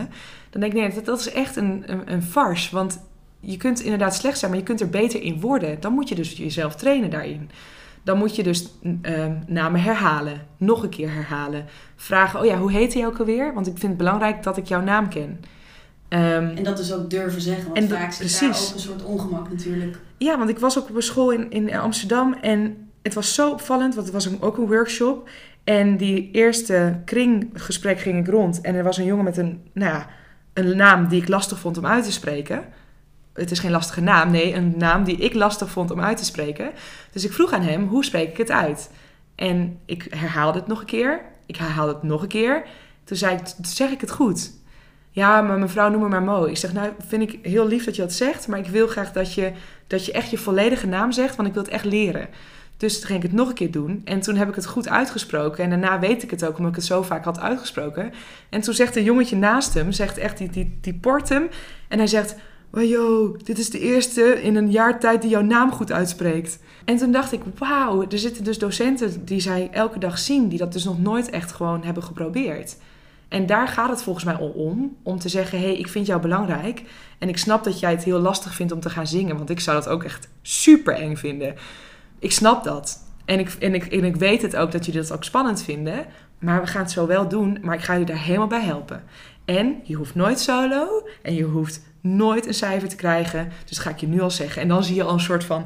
Dan 0.51 0.61
denk 0.61 0.73
ik: 0.73 0.81
nee, 0.81 0.95
dat, 0.95 1.05
dat 1.05 1.21
is 1.21 1.33
echt 1.33 1.57
een, 1.57 1.83
een, 1.87 2.13
een 2.13 2.23
farce. 2.23 2.75
Want 2.75 3.01
je 3.41 3.57
kunt 3.57 3.81
inderdaad 3.81 4.15
slecht 4.15 4.39
zijn, 4.39 4.51
maar 4.51 4.61
je 4.61 4.67
kunt 4.67 4.81
er 4.81 4.91
beter 4.91 5.23
in 5.23 5.41
worden. 5.41 5.81
Dan 5.81 5.93
moet 5.93 6.09
je 6.09 6.15
dus 6.15 6.33
jezelf 6.33 6.75
trainen 6.75 7.11
daarin. 7.11 7.51
Dan 8.03 8.19
moet 8.19 8.37
je 8.37 8.43
dus 8.43 8.69
uh, 8.83 9.27
namen 9.47 9.83
herhalen, 9.83 10.47
nog 10.57 10.83
een 10.83 10.89
keer 10.89 11.13
herhalen. 11.13 11.65
Vragen: 11.97 12.41
oh 12.41 12.47
ja, 12.47 12.59
hoe 12.59 12.73
heet 12.73 12.95
hij 12.95 13.07
ook 13.07 13.19
alweer? 13.19 13.55
Want 13.55 13.67
ik 13.67 13.79
vind 13.79 13.89
het 13.89 13.97
belangrijk 13.97 14.43
dat 14.43 14.57
ik 14.57 14.67
jouw 14.67 14.83
naam 14.83 15.09
ken. 15.09 15.41
Um, 16.09 16.57
en 16.57 16.65
dat 16.65 16.77
dus 16.77 16.93
ook 16.93 17.11
durven 17.11 17.41
zeggen, 17.41 17.75
want 17.75 17.93
vaak 17.93 18.13
zit 18.13 18.19
precies. 18.19 18.41
daar 18.41 18.49
ook 18.51 18.75
een 18.75 18.81
soort 18.81 19.05
ongemak 19.05 19.51
natuurlijk. 19.51 19.99
Ja, 20.19 20.39
want 20.39 20.51
ik 20.51 20.59
was 20.59 20.79
ook 20.79 20.89
op 20.89 20.97
een 20.97 21.03
school 21.03 21.31
in, 21.31 21.51
in 21.51 21.77
Amsterdam 21.77 22.33
en 22.33 22.89
het 23.03 23.15
was 23.15 23.35
zo 23.35 23.51
opvallend, 23.51 23.95
want 23.95 24.07
het 24.07 24.15
was 24.15 24.41
ook 24.41 24.59
een 24.59 24.67
workshop. 24.67 25.29
En 25.65 25.97
die 25.97 26.31
eerste 26.33 27.01
kringgesprek 27.05 27.99
ging 27.99 28.19
ik 28.19 28.33
rond. 28.33 28.61
En 28.61 28.75
er 28.75 28.85
was 28.85 28.99
een 28.99 29.05
jongen 29.05 29.25
met 29.25 29.37
een, 29.37 29.63
nou 29.73 29.93
ja, 29.93 30.07
een 30.53 30.77
naam 30.77 31.09
die 31.09 31.23
ik 31.23 31.29
lastig 31.29 31.59
vond 31.59 31.79
om 31.79 31.87
uit 31.87 32.05
te 32.05 32.13
spreken. 32.13 32.65
Het 33.33 33.51
is 33.51 33.59
geen 33.59 33.71
lastige 33.71 34.01
naam, 34.01 34.31
nee, 34.31 34.55
een 34.55 34.75
naam 34.77 35.05
die 35.05 35.17
ik 35.17 35.35
lastig 35.35 35.71
vond 35.71 35.91
om 35.91 36.01
uit 36.01 36.17
te 36.17 36.25
spreken. 36.25 36.71
Dus 37.13 37.25
ik 37.25 37.33
vroeg 37.33 37.53
aan 37.53 37.63
hem, 37.63 37.87
hoe 37.87 38.05
spreek 38.05 38.31
ik 38.31 38.37
het 38.37 38.51
uit? 38.51 38.91
En 39.35 39.79
ik 39.85 40.07
herhaalde 40.11 40.59
het 40.59 40.67
nog 40.69 40.81
een 40.81 40.87
keer. 40.87 41.21
Ik 41.47 41.57
herhaalde 41.57 41.93
het 41.93 42.03
nog 42.03 42.23
een 42.23 42.29
keer. 42.29 42.67
Toen 43.05 43.17
zei 43.17 43.37
ik, 43.37 43.43
zeg 43.63 43.91
ik 43.91 44.01
het 44.01 44.11
goed? 44.11 44.53
Ja, 45.11 45.43
maar 45.43 45.59
mevrouw, 45.59 45.91
noem 45.91 46.01
me 46.01 46.09
maar 46.09 46.23
mooi. 46.23 46.51
Ik 46.51 46.57
zeg, 46.57 46.73
nou, 46.73 46.93
vind 47.07 47.23
ik 47.23 47.39
heel 47.47 47.67
lief 47.67 47.85
dat 47.85 47.97
je 47.97 48.03
dat 48.03 48.13
zegt. 48.13 48.49
Maar 48.49 48.59
ik 48.59 48.67
wil 48.67 48.87
graag 48.87 49.13
dat 49.13 49.35
je, 49.35 49.53
dat 49.87 50.07
je 50.07 50.13
echt 50.13 50.31
je 50.31 50.39
volledige 50.39 50.87
naam 50.87 51.13
zegt, 51.13 51.37
want 51.37 51.49
ik 51.49 51.55
wil 51.55 51.63
het 51.63 51.73
echt 51.73 51.85
leren. 51.85 52.29
Dus 52.85 52.99
toen 52.99 53.07
ging 53.07 53.19
ik 53.19 53.31
het 53.31 53.33
nog 53.33 53.49
een 53.49 53.55
keer 53.55 53.71
doen. 53.71 54.01
En 54.05 54.21
toen 54.21 54.37
heb 54.37 54.49
ik 54.49 54.55
het 54.55 54.67
goed 54.67 54.89
uitgesproken. 54.89 55.65
En 55.65 55.71
daarna 55.71 55.99
weet 55.99 56.23
ik 56.23 56.31
het 56.31 56.45
ook, 56.45 56.57
omdat 56.57 56.71
ik 56.71 56.77
het 56.77 56.85
zo 56.87 57.03
vaak 57.03 57.25
had 57.25 57.41
uitgesproken. 57.41 58.13
En 58.49 58.61
toen 58.61 58.75
zegt 58.75 58.97
een 58.97 59.05
jongetje 59.05 59.37
naast 59.37 59.75
hem, 59.75 59.93
zegt 59.93 60.19
echt, 60.19 60.39
die, 60.39 60.51
die, 60.51 60.79
die 60.81 60.95
port 60.95 61.29
hem. 61.29 61.49
En 61.89 61.99
hij 61.99 62.07
zegt, 62.07 62.37
yo, 62.73 63.37
dit 63.45 63.59
is 63.59 63.71
de 63.71 63.79
eerste 63.79 64.43
in 64.43 64.57
een 64.57 64.71
jaar 64.71 65.01
tijd 65.01 65.21
die 65.21 65.31
jouw 65.31 65.43
naam 65.43 65.73
goed 65.73 65.93
uitspreekt. 65.93 66.59
En 66.85 66.97
toen 66.97 67.13
dacht 67.13 67.33
ik, 67.33 67.41
wauw, 67.59 68.07
er 68.09 68.19
zitten 68.19 68.45
dus 68.45 68.59
docenten 68.59 69.25
die 69.25 69.41
zij 69.41 69.69
elke 69.73 69.99
dag 69.99 70.19
zien, 70.19 70.49
die 70.49 70.59
dat 70.59 70.73
dus 70.73 70.85
nog 70.85 71.01
nooit 71.01 71.31
echt 71.31 71.53
gewoon 71.53 71.85
hebben 71.85 72.03
geprobeerd. 72.03 72.77
En 73.29 73.47
daar 73.47 73.69
gaat 73.69 73.91
het 73.91 74.03
volgens 74.03 74.25
mij 74.25 74.39
om. 74.39 74.97
Om 75.03 75.19
te 75.19 75.29
zeggen, 75.29 75.59
hé, 75.59 75.65
hey, 75.65 75.77
ik 75.77 75.89
vind 75.89 76.07
jou 76.07 76.21
belangrijk. 76.21 76.83
En 77.19 77.29
ik 77.29 77.39
snap 77.39 77.65
dat 77.65 77.81
jij 77.81 77.91
het 77.91 78.05
heel 78.05 78.21
lastig 78.21 78.55
vindt 78.55 78.73
om 78.73 78.81
te 78.81 78.91
gaan 78.91 79.07
zingen. 79.07 79.37
Want 79.37 79.51
ik 79.51 79.61
zou 79.61 79.77
dat 79.77 79.89
ook 79.89 80.05
echt 80.05 80.29
super 80.43 80.95
eng 80.95 81.17
vinden. 81.17 81.55
Ik 82.25 82.33
snap 82.33 82.65
dat. 82.65 82.99
En 83.25 83.39
ik, 83.39 83.53
en 83.59 83.75
ik, 83.75 83.85
en 83.85 84.05
ik 84.05 84.17
weet 84.17 84.43
het 84.43 84.57
ook 84.57 84.73
dat 84.73 84.87
jullie 84.87 85.01
dat 85.01 85.13
ook 85.13 85.25
spannend 85.25 85.63
vinden. 85.63 86.07
Maar 86.39 86.61
we 86.61 86.67
gaan 86.67 86.83
het 86.83 86.91
zo 86.91 87.07
wel 87.07 87.29
doen. 87.29 87.59
Maar 87.63 87.75
ik 87.75 87.83
ga 87.83 87.95
je 87.95 88.05
daar 88.05 88.23
helemaal 88.23 88.47
bij 88.47 88.63
helpen. 88.63 89.03
En 89.45 89.81
je 89.83 89.95
hoeft 89.95 90.15
nooit 90.15 90.41
solo. 90.41 91.07
En 91.23 91.35
je 91.35 91.43
hoeft 91.43 91.83
nooit 92.01 92.47
een 92.47 92.55
cijfer 92.55 92.89
te 92.89 92.97
krijgen. 92.97 93.49
Dus 93.49 93.77
dat 93.77 93.79
ga 93.79 93.91
ik 93.91 93.99
je 93.99 94.07
nu 94.07 94.21
al 94.21 94.31
zeggen. 94.31 94.63
En 94.63 94.69
dan 94.69 94.85
zie 94.85 94.95
je 94.95 95.03
al 95.03 95.13
een 95.13 95.21
soort 95.21 95.45
van... 95.45 95.65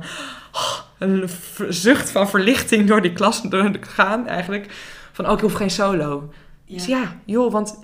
Oh, 0.52 0.78
een 0.98 1.28
zucht 1.68 2.10
van 2.10 2.28
verlichting 2.28 2.88
door 2.88 3.02
die 3.02 3.12
klas 3.12 3.42
gaan 3.80 4.26
eigenlijk. 4.26 4.66
Van, 5.12 5.24
ook 5.24 5.30
oh, 5.30 5.36
ik 5.36 5.42
hoef 5.42 5.52
geen 5.52 5.70
solo. 5.70 6.32
Ja. 6.64 6.74
Dus 6.74 6.86
ja, 6.86 7.16
joh, 7.24 7.52
want 7.52 7.78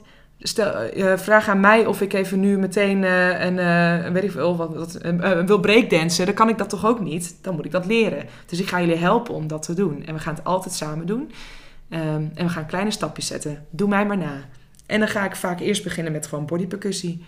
stel, 0.46 0.96
uh, 0.96 1.16
vraag 1.16 1.48
aan 1.48 1.60
mij 1.60 1.86
of 1.86 2.00
ik 2.00 2.12
even 2.12 2.40
nu 2.40 2.58
meteen 2.58 3.02
uh, 3.02 3.44
een, 3.44 4.12
weet 4.12 4.24
ik 4.24 4.30
veel, 4.30 4.56
wat, 4.56 4.74
wat, 4.74 4.98
wil 5.46 5.60
breakdansen. 5.60 6.26
Dan 6.26 6.34
kan 6.34 6.48
ik 6.48 6.58
dat 6.58 6.68
toch 6.68 6.86
ook 6.86 7.00
niet. 7.00 7.36
Dan 7.40 7.54
moet 7.54 7.64
ik 7.64 7.70
dat 7.70 7.86
leren. 7.86 8.24
Dus 8.46 8.60
ik 8.60 8.68
ga 8.68 8.80
jullie 8.80 8.96
helpen 8.96 9.34
om 9.34 9.46
dat 9.46 9.62
te 9.62 9.74
doen. 9.74 10.04
En 10.06 10.14
we 10.14 10.20
gaan 10.20 10.34
het 10.34 10.44
altijd 10.44 10.74
samen 10.74 11.06
doen. 11.06 11.32
Um, 11.90 12.30
en 12.34 12.46
we 12.46 12.48
gaan 12.48 12.66
kleine 12.66 12.90
stapjes 12.90 13.26
zetten. 13.26 13.66
Doe 13.70 13.88
mij 13.88 14.06
maar 14.06 14.18
na. 14.18 14.48
En 14.86 14.98
dan 14.98 15.08
ga 15.08 15.24
ik 15.24 15.36
vaak 15.36 15.60
eerst 15.60 15.82
beginnen 15.82 16.12
met 16.12 16.26
gewoon 16.26 16.46
bodypercussie. 16.46 17.24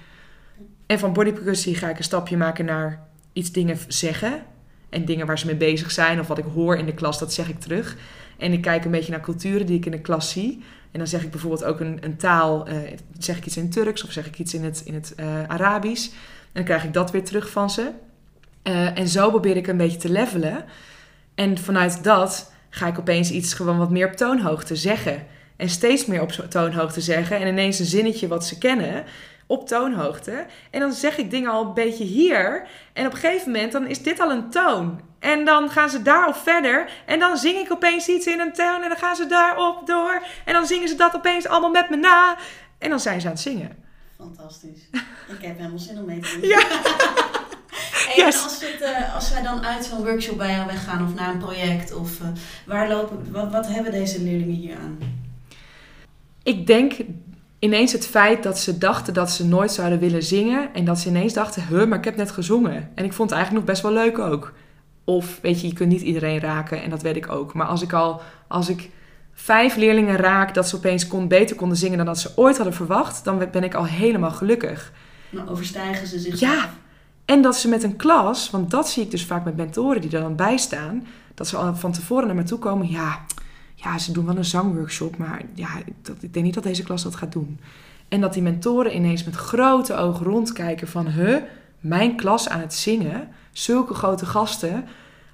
En 0.87 0.99
van 0.99 1.12
bodypercussie 1.12 1.75
ga 1.75 1.88
ik 1.88 1.99
een 1.99 2.04
stapje 2.04 2.37
maken 2.37 2.64
naar 2.64 3.06
iets 3.32 3.52
dingen 3.52 3.78
zeggen. 3.88 4.42
En 4.88 5.04
dingen 5.04 5.26
waar 5.26 5.38
ze 5.38 5.46
mee 5.46 5.56
bezig 5.56 5.90
zijn. 5.90 6.20
Of 6.20 6.26
wat 6.26 6.38
ik 6.38 6.44
hoor 6.54 6.76
in 6.76 6.87
de 6.87 6.94
klas, 6.94 7.18
dat 7.18 7.32
zeg 7.32 7.49
ik 7.49 7.61
terug. 7.61 7.96
En 8.38 8.52
ik 8.52 8.61
kijk 8.61 8.85
een 8.85 8.90
beetje 8.90 9.12
naar 9.12 9.20
culturen 9.20 9.66
die 9.66 9.76
ik 9.76 9.87
in 9.87 9.92
de 9.92 10.00
klas 10.00 10.30
zie. 10.30 10.62
En 10.96 11.02
dan 11.02 11.10
zeg 11.10 11.22
ik 11.22 11.30
bijvoorbeeld 11.30 11.64
ook 11.64 11.80
een, 11.80 11.98
een 12.00 12.16
taal, 12.16 12.68
uh, 12.68 12.76
zeg 13.18 13.36
ik 13.36 13.46
iets 13.46 13.56
in 13.56 13.70
Turks 13.70 14.04
of 14.04 14.12
zeg 14.12 14.26
ik 14.26 14.38
iets 14.38 14.54
in 14.54 14.64
het, 14.64 14.82
in 14.84 14.94
het 14.94 15.14
uh, 15.20 15.42
Arabisch. 15.46 16.06
En 16.06 16.12
dan 16.52 16.64
krijg 16.64 16.84
ik 16.84 16.92
dat 16.92 17.10
weer 17.10 17.24
terug 17.24 17.50
van 17.50 17.70
ze. 17.70 17.90
Uh, 18.62 18.98
en 18.98 19.08
zo 19.08 19.30
probeer 19.30 19.56
ik 19.56 19.66
een 19.66 19.76
beetje 19.76 19.98
te 19.98 20.10
levelen. 20.10 20.64
En 21.34 21.58
vanuit 21.58 22.04
dat 22.04 22.52
ga 22.70 22.86
ik 22.86 22.98
opeens 22.98 23.30
iets 23.30 23.54
gewoon 23.54 23.78
wat 23.78 23.90
meer 23.90 24.06
op 24.06 24.12
toonhoogte 24.12 24.76
zeggen. 24.76 25.26
En 25.56 25.68
steeds 25.68 26.06
meer 26.06 26.20
op 26.20 26.30
toonhoogte 26.30 27.00
zeggen. 27.00 27.38
En 27.40 27.46
ineens 27.46 27.78
een 27.78 27.84
zinnetje 27.86 28.28
wat 28.28 28.46
ze 28.46 28.58
kennen 28.58 29.04
op 29.46 29.66
toonhoogte. 29.68 30.46
En 30.70 30.80
dan 30.80 30.92
zeg 30.92 31.18
ik 31.18 31.30
dingen 31.30 31.50
al 31.50 31.64
een 31.64 31.74
beetje 31.74 32.04
hier. 32.04 32.66
En 32.92 33.06
op 33.06 33.12
een 33.12 33.18
gegeven 33.18 33.52
moment 33.52 33.72
dan 33.72 33.86
is 33.86 34.02
dit 34.02 34.20
al 34.20 34.30
een 34.30 34.50
toon. 34.50 35.00
En 35.26 35.45
dan 35.45 35.71
gaan 35.71 35.90
ze 35.90 36.02
daarop 36.02 36.37
verder. 36.37 36.90
En 37.06 37.18
dan 37.18 37.37
zing 37.37 37.59
ik 37.59 37.73
opeens 37.73 38.09
iets 38.09 38.26
in 38.26 38.40
een 38.40 38.52
toon. 38.52 38.83
En 38.83 38.88
dan 38.88 38.99
gaan 38.99 39.16
ze 39.16 39.26
daarop 39.26 39.87
door. 39.87 40.23
En 40.45 40.52
dan 40.52 40.66
zingen 40.66 40.88
ze 40.88 40.95
dat 40.95 41.14
opeens 41.14 41.47
allemaal 41.47 41.71
met 41.71 41.90
me 41.90 41.97
na. 41.97 42.37
En 42.78 42.90
dan 42.90 43.00
zijn 43.00 43.21
ze 43.21 43.26
aan 43.26 43.33
het 43.33 43.42
zingen. 43.42 43.76
Fantastisch. 44.16 44.88
Ik 45.38 45.47
heb 45.47 45.56
helemaal 45.56 45.78
zin 45.78 45.99
om 45.99 46.04
mee 46.04 46.21
te 46.21 46.38
doen. 46.40 46.49
Ja. 46.49 46.62
En 48.16 48.25
als, 48.25 48.61
het, 48.61 48.80
uh, 48.80 49.14
als 49.14 49.30
wij 49.30 49.42
dan 49.42 49.64
uit 49.64 49.85
zo'n 49.85 50.04
workshop 50.04 50.37
bij 50.37 50.50
jou 50.50 50.66
weggaan 50.66 51.04
of 51.04 51.14
naar 51.14 51.30
een 51.30 51.38
project, 51.38 51.95
of 51.95 52.21
uh, 52.21 52.26
waar 52.66 52.88
lopen, 52.88 53.33
wat, 53.33 53.52
wat 53.52 53.66
hebben 53.66 53.92
deze 53.92 54.23
leerlingen 54.23 54.54
hier 54.54 54.76
aan? 54.76 54.99
Ik 56.42 56.66
denk 56.66 56.95
ineens 57.59 57.92
het 57.92 58.06
feit 58.06 58.42
dat 58.42 58.59
ze 58.59 58.78
dachten 58.78 59.14
dat 59.14 59.30
ze 59.30 59.47
nooit 59.47 59.73
zouden 59.73 59.99
willen 59.99 60.23
zingen. 60.23 60.75
En 60.75 60.85
dat 60.85 60.99
ze 60.99 61.09
ineens 61.09 61.33
dachten, 61.33 61.66
huh, 61.68 61.87
maar 61.87 61.99
ik 61.99 62.04
heb 62.04 62.16
net 62.16 62.30
gezongen. 62.30 62.90
En 62.95 63.04
ik 63.04 63.12
vond 63.12 63.30
het 63.30 63.38
eigenlijk 63.38 63.66
nog 63.66 63.75
best 63.75 63.83
wel 63.83 63.92
leuk 64.04 64.18
ook. 64.18 64.52
Of 65.08 65.38
weet 65.42 65.60
je, 65.60 65.66
je 65.66 65.72
kunt 65.72 65.88
niet 65.88 66.00
iedereen 66.00 66.38
raken 66.38 66.82
en 66.82 66.90
dat 66.90 67.02
weet 67.02 67.16
ik 67.16 67.30
ook. 67.30 67.54
Maar 67.54 67.66
als 67.66 67.82
ik 67.82 67.92
al, 67.92 68.20
als 68.46 68.68
ik 68.68 68.90
vijf 69.32 69.76
leerlingen 69.76 70.16
raak 70.16 70.54
dat 70.54 70.68
ze 70.68 70.76
opeens 70.76 71.06
kon, 71.06 71.28
beter 71.28 71.56
konden 71.56 71.76
zingen 71.76 71.96
dan 71.96 72.06
dat 72.06 72.18
ze 72.18 72.32
ooit 72.36 72.56
hadden 72.56 72.75
verwacht, 72.75 73.25
dan 73.25 73.48
ben 73.52 73.64
ik 73.64 73.75
al 73.75 73.86
helemaal 73.86 74.30
gelukkig. 74.30 74.92
Maar 75.30 75.50
overstijgen 75.50 76.06
ze 76.06 76.18
zich? 76.18 76.40
Ja, 76.40 76.70
en 77.25 77.42
dat 77.42 77.56
ze 77.56 77.68
met 77.68 77.82
een 77.82 77.96
klas, 77.96 78.50
want 78.50 78.70
dat 78.70 78.88
zie 78.88 79.02
ik 79.02 79.10
dus 79.10 79.25
vaak 79.25 79.44
met 79.44 79.56
mentoren 79.56 80.00
die 80.00 80.10
er 80.10 80.20
dan 80.20 80.36
bij 80.36 80.56
staan, 80.56 81.06
dat 81.34 81.48
ze 81.48 81.56
al 81.56 81.75
van 81.75 81.92
tevoren 81.92 82.26
naar 82.26 82.36
me 82.36 82.42
toe 82.42 82.58
komen. 82.58 82.90
Ja, 82.90 83.25
ja, 83.75 83.98
ze 83.98 84.12
doen 84.12 84.26
wel 84.26 84.36
een 84.36 84.44
zangworkshop, 84.44 85.16
maar 85.16 85.42
ja, 85.54 85.68
dat, 86.02 86.16
ik 86.20 86.32
denk 86.32 86.44
niet 86.44 86.54
dat 86.54 86.62
deze 86.62 86.82
klas 86.82 87.02
dat 87.02 87.16
gaat 87.16 87.32
doen. 87.32 87.60
En 88.08 88.20
dat 88.20 88.32
die 88.32 88.42
mentoren 88.42 88.94
ineens 88.94 89.25
met 89.25 89.34
grote 89.34 89.94
ogen 89.94 90.26
rondkijken 90.26 90.88
van, 90.88 91.08
huh, 91.08 91.36
mijn 91.88 92.16
klas 92.16 92.49
aan 92.49 92.61
het 92.61 92.75
zingen, 92.75 93.28
zulke 93.52 93.95
grote 93.95 94.26
gasten, 94.26 94.87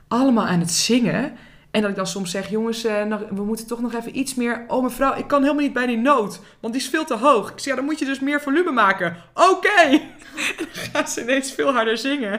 allemaal 0.09 0.47
aan 0.47 0.61
het 0.61 0.71
zingen. 0.71 1.33
En 1.73 1.81
dat 1.81 1.91
ik 1.91 1.97
dan 1.97 2.07
soms 2.07 2.31
zeg, 2.31 2.49
jongens, 2.49 2.85
eh, 2.85 3.17
we 3.31 3.45
moeten 3.45 3.67
toch 3.67 3.81
nog 3.81 3.95
even 3.95 4.19
iets 4.19 4.35
meer... 4.35 4.65
Oh 4.69 4.83
mevrouw, 4.83 5.15
ik 5.17 5.27
kan 5.27 5.43
helemaal 5.43 5.63
niet 5.63 5.73
bij 5.73 5.87
die 5.87 5.97
noot, 5.97 6.41
want 6.61 6.73
die 6.73 6.83
is 6.83 6.89
veel 6.89 7.05
te 7.05 7.17
hoog. 7.17 7.51
Ik 7.51 7.59
zeg, 7.59 7.67
ja, 7.67 7.75
dan 7.75 7.85
moet 7.85 7.99
je 7.99 8.05
dus 8.05 8.21
meer 8.21 8.41
volume 8.41 8.71
maken. 8.71 9.17
Oké! 9.35 9.71
En 10.33 10.55
dan 10.57 10.85
gaan 10.93 11.09
ze 11.09 11.23
ineens 11.23 11.53
veel 11.53 11.73
harder 11.73 11.99
zingen. 11.99 12.33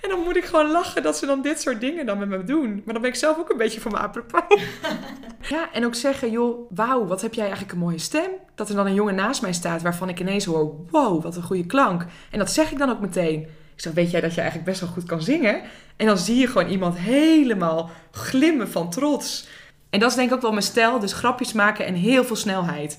En 0.00 0.08
dan 0.08 0.22
moet 0.24 0.36
ik 0.36 0.44
gewoon 0.44 0.70
lachen 0.70 1.02
dat 1.02 1.16
ze 1.16 1.26
dan 1.26 1.42
dit 1.42 1.60
soort 1.60 1.80
dingen 1.80 2.06
dan 2.06 2.18
met 2.18 2.28
me 2.28 2.44
doen. 2.44 2.82
Maar 2.84 2.92
dan 2.94 3.02
ben 3.02 3.10
ik 3.10 3.16
zelf 3.16 3.38
ook 3.38 3.50
een 3.50 3.56
beetje 3.56 3.80
van 3.80 3.92
me 3.92 3.98
apropos. 3.98 4.42
Ja, 5.48 5.72
en 5.72 5.84
ook 5.84 5.94
zeggen, 5.94 6.30
joh, 6.30 6.70
wauw, 6.74 7.06
wat 7.06 7.22
heb 7.22 7.34
jij 7.34 7.44
eigenlijk 7.44 7.72
een 7.72 7.78
mooie 7.78 7.98
stem. 7.98 8.30
Dat 8.54 8.68
er 8.68 8.74
dan 8.74 8.86
een 8.86 8.94
jongen 8.94 9.14
naast 9.14 9.42
mij 9.42 9.52
staat 9.52 9.82
waarvan 9.82 10.08
ik 10.08 10.20
ineens 10.20 10.44
hoor, 10.44 10.74
wow, 10.90 11.22
wat 11.22 11.36
een 11.36 11.42
goede 11.42 11.66
klank. 11.66 12.04
En 12.30 12.38
dat 12.38 12.50
zeg 12.50 12.70
ik 12.70 12.78
dan 12.78 12.90
ook 12.90 13.00
meteen. 13.00 13.48
Ik 13.86 13.92
weet 13.92 14.10
jij 14.10 14.20
dat 14.20 14.34
je 14.34 14.40
eigenlijk 14.40 14.70
best 14.70 14.80
wel 14.80 14.90
goed 14.90 15.04
kan 15.04 15.22
zingen? 15.22 15.60
En 15.96 16.06
dan 16.06 16.18
zie 16.18 16.36
je 16.36 16.46
gewoon 16.46 16.68
iemand 16.68 16.98
helemaal 16.98 17.90
glimmen 18.10 18.70
van 18.70 18.90
trots. 18.90 19.48
En 19.90 20.00
dat 20.00 20.10
is 20.10 20.16
denk 20.16 20.28
ik 20.28 20.34
ook 20.34 20.42
wel 20.42 20.50
mijn 20.50 20.62
stijl, 20.62 20.98
dus 20.98 21.12
grapjes 21.12 21.52
maken 21.52 21.86
en 21.86 21.94
heel 21.94 22.24
veel 22.24 22.36
snelheid. 22.36 22.98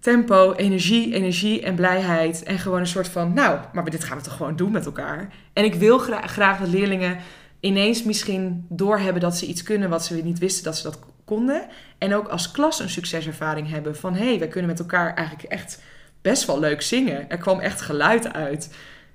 Tempo, 0.00 0.52
energie, 0.52 1.14
energie 1.14 1.62
en 1.62 1.74
blijheid. 1.74 2.42
En 2.42 2.58
gewoon 2.58 2.80
een 2.80 2.86
soort 2.86 3.08
van, 3.08 3.32
nou, 3.32 3.58
maar 3.72 3.90
dit 3.90 4.04
gaan 4.04 4.18
we 4.18 4.24
toch 4.24 4.36
gewoon 4.36 4.56
doen 4.56 4.72
met 4.72 4.86
elkaar. 4.86 5.28
En 5.52 5.64
ik 5.64 5.74
wil 5.74 5.98
gra- 5.98 6.26
graag 6.26 6.58
dat 6.58 6.68
leerlingen 6.68 7.18
ineens 7.60 8.02
misschien 8.02 8.66
doorhebben 8.68 9.20
dat 9.20 9.36
ze 9.36 9.46
iets 9.46 9.62
kunnen 9.62 9.88
wat 9.88 10.04
ze 10.04 10.14
niet 10.14 10.38
wisten 10.38 10.64
dat 10.64 10.76
ze 10.76 10.82
dat 10.82 10.98
konden. 11.24 11.66
En 11.98 12.14
ook 12.14 12.28
als 12.28 12.50
klas 12.50 12.80
een 12.80 12.90
succeservaring 12.90 13.70
hebben 13.70 13.96
van, 13.96 14.14
hé, 14.14 14.28
hey, 14.28 14.38
wij 14.38 14.48
kunnen 14.48 14.70
met 14.70 14.78
elkaar 14.78 15.14
eigenlijk 15.14 15.48
echt 15.48 15.82
best 16.22 16.44
wel 16.46 16.58
leuk 16.60 16.82
zingen. 16.82 17.30
Er 17.30 17.38
kwam 17.38 17.60
echt 17.60 17.80
geluid 17.80 18.32
uit. 18.32 18.74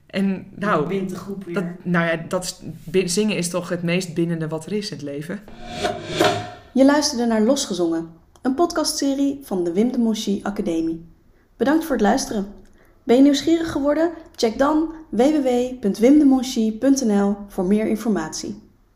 En 0.10 0.46
nou, 0.56 1.08
de 1.08 1.16
groep 1.16 1.44
weer. 1.44 1.54
dat, 1.54 1.64
nou 1.84 2.08
ja, 2.08 2.26
dat 2.28 2.62
is, 2.92 3.14
zingen 3.14 3.38
is 3.38 3.50
toch 3.50 3.70
het 3.70 3.84
meest 3.84 4.14
bindende 4.14 4.48
wat 4.48 4.66
er 4.66 4.72
is 4.72 4.90
in 4.90 4.98
het 4.98 5.06
leven. 5.06 5.40
Je 6.74 6.86
luisterde 6.86 7.26
naar 7.26 7.42
Losgezongen, 7.42 8.10
een 8.42 8.54
podcastserie 8.54 9.40
van 9.44 9.64
de 9.64 9.74
Wim 9.74 9.92
de 9.92 9.98
Monchy 9.98 10.40
Academie. 10.44 11.06
Bedankt 11.58 11.86
voor 11.86 11.96
het 11.96 12.06
luisteren. 12.06 12.48
Ben 13.04 13.16
je 13.16 13.22
nieuwsgierig 13.22 13.72
geworden? 13.72 14.12
Check 14.36 14.58
dan 14.58 14.94
www.wimdemonchy.nl 15.10 17.36
voor 17.48 17.66
meer 17.66 17.88
informatie. 17.88 18.69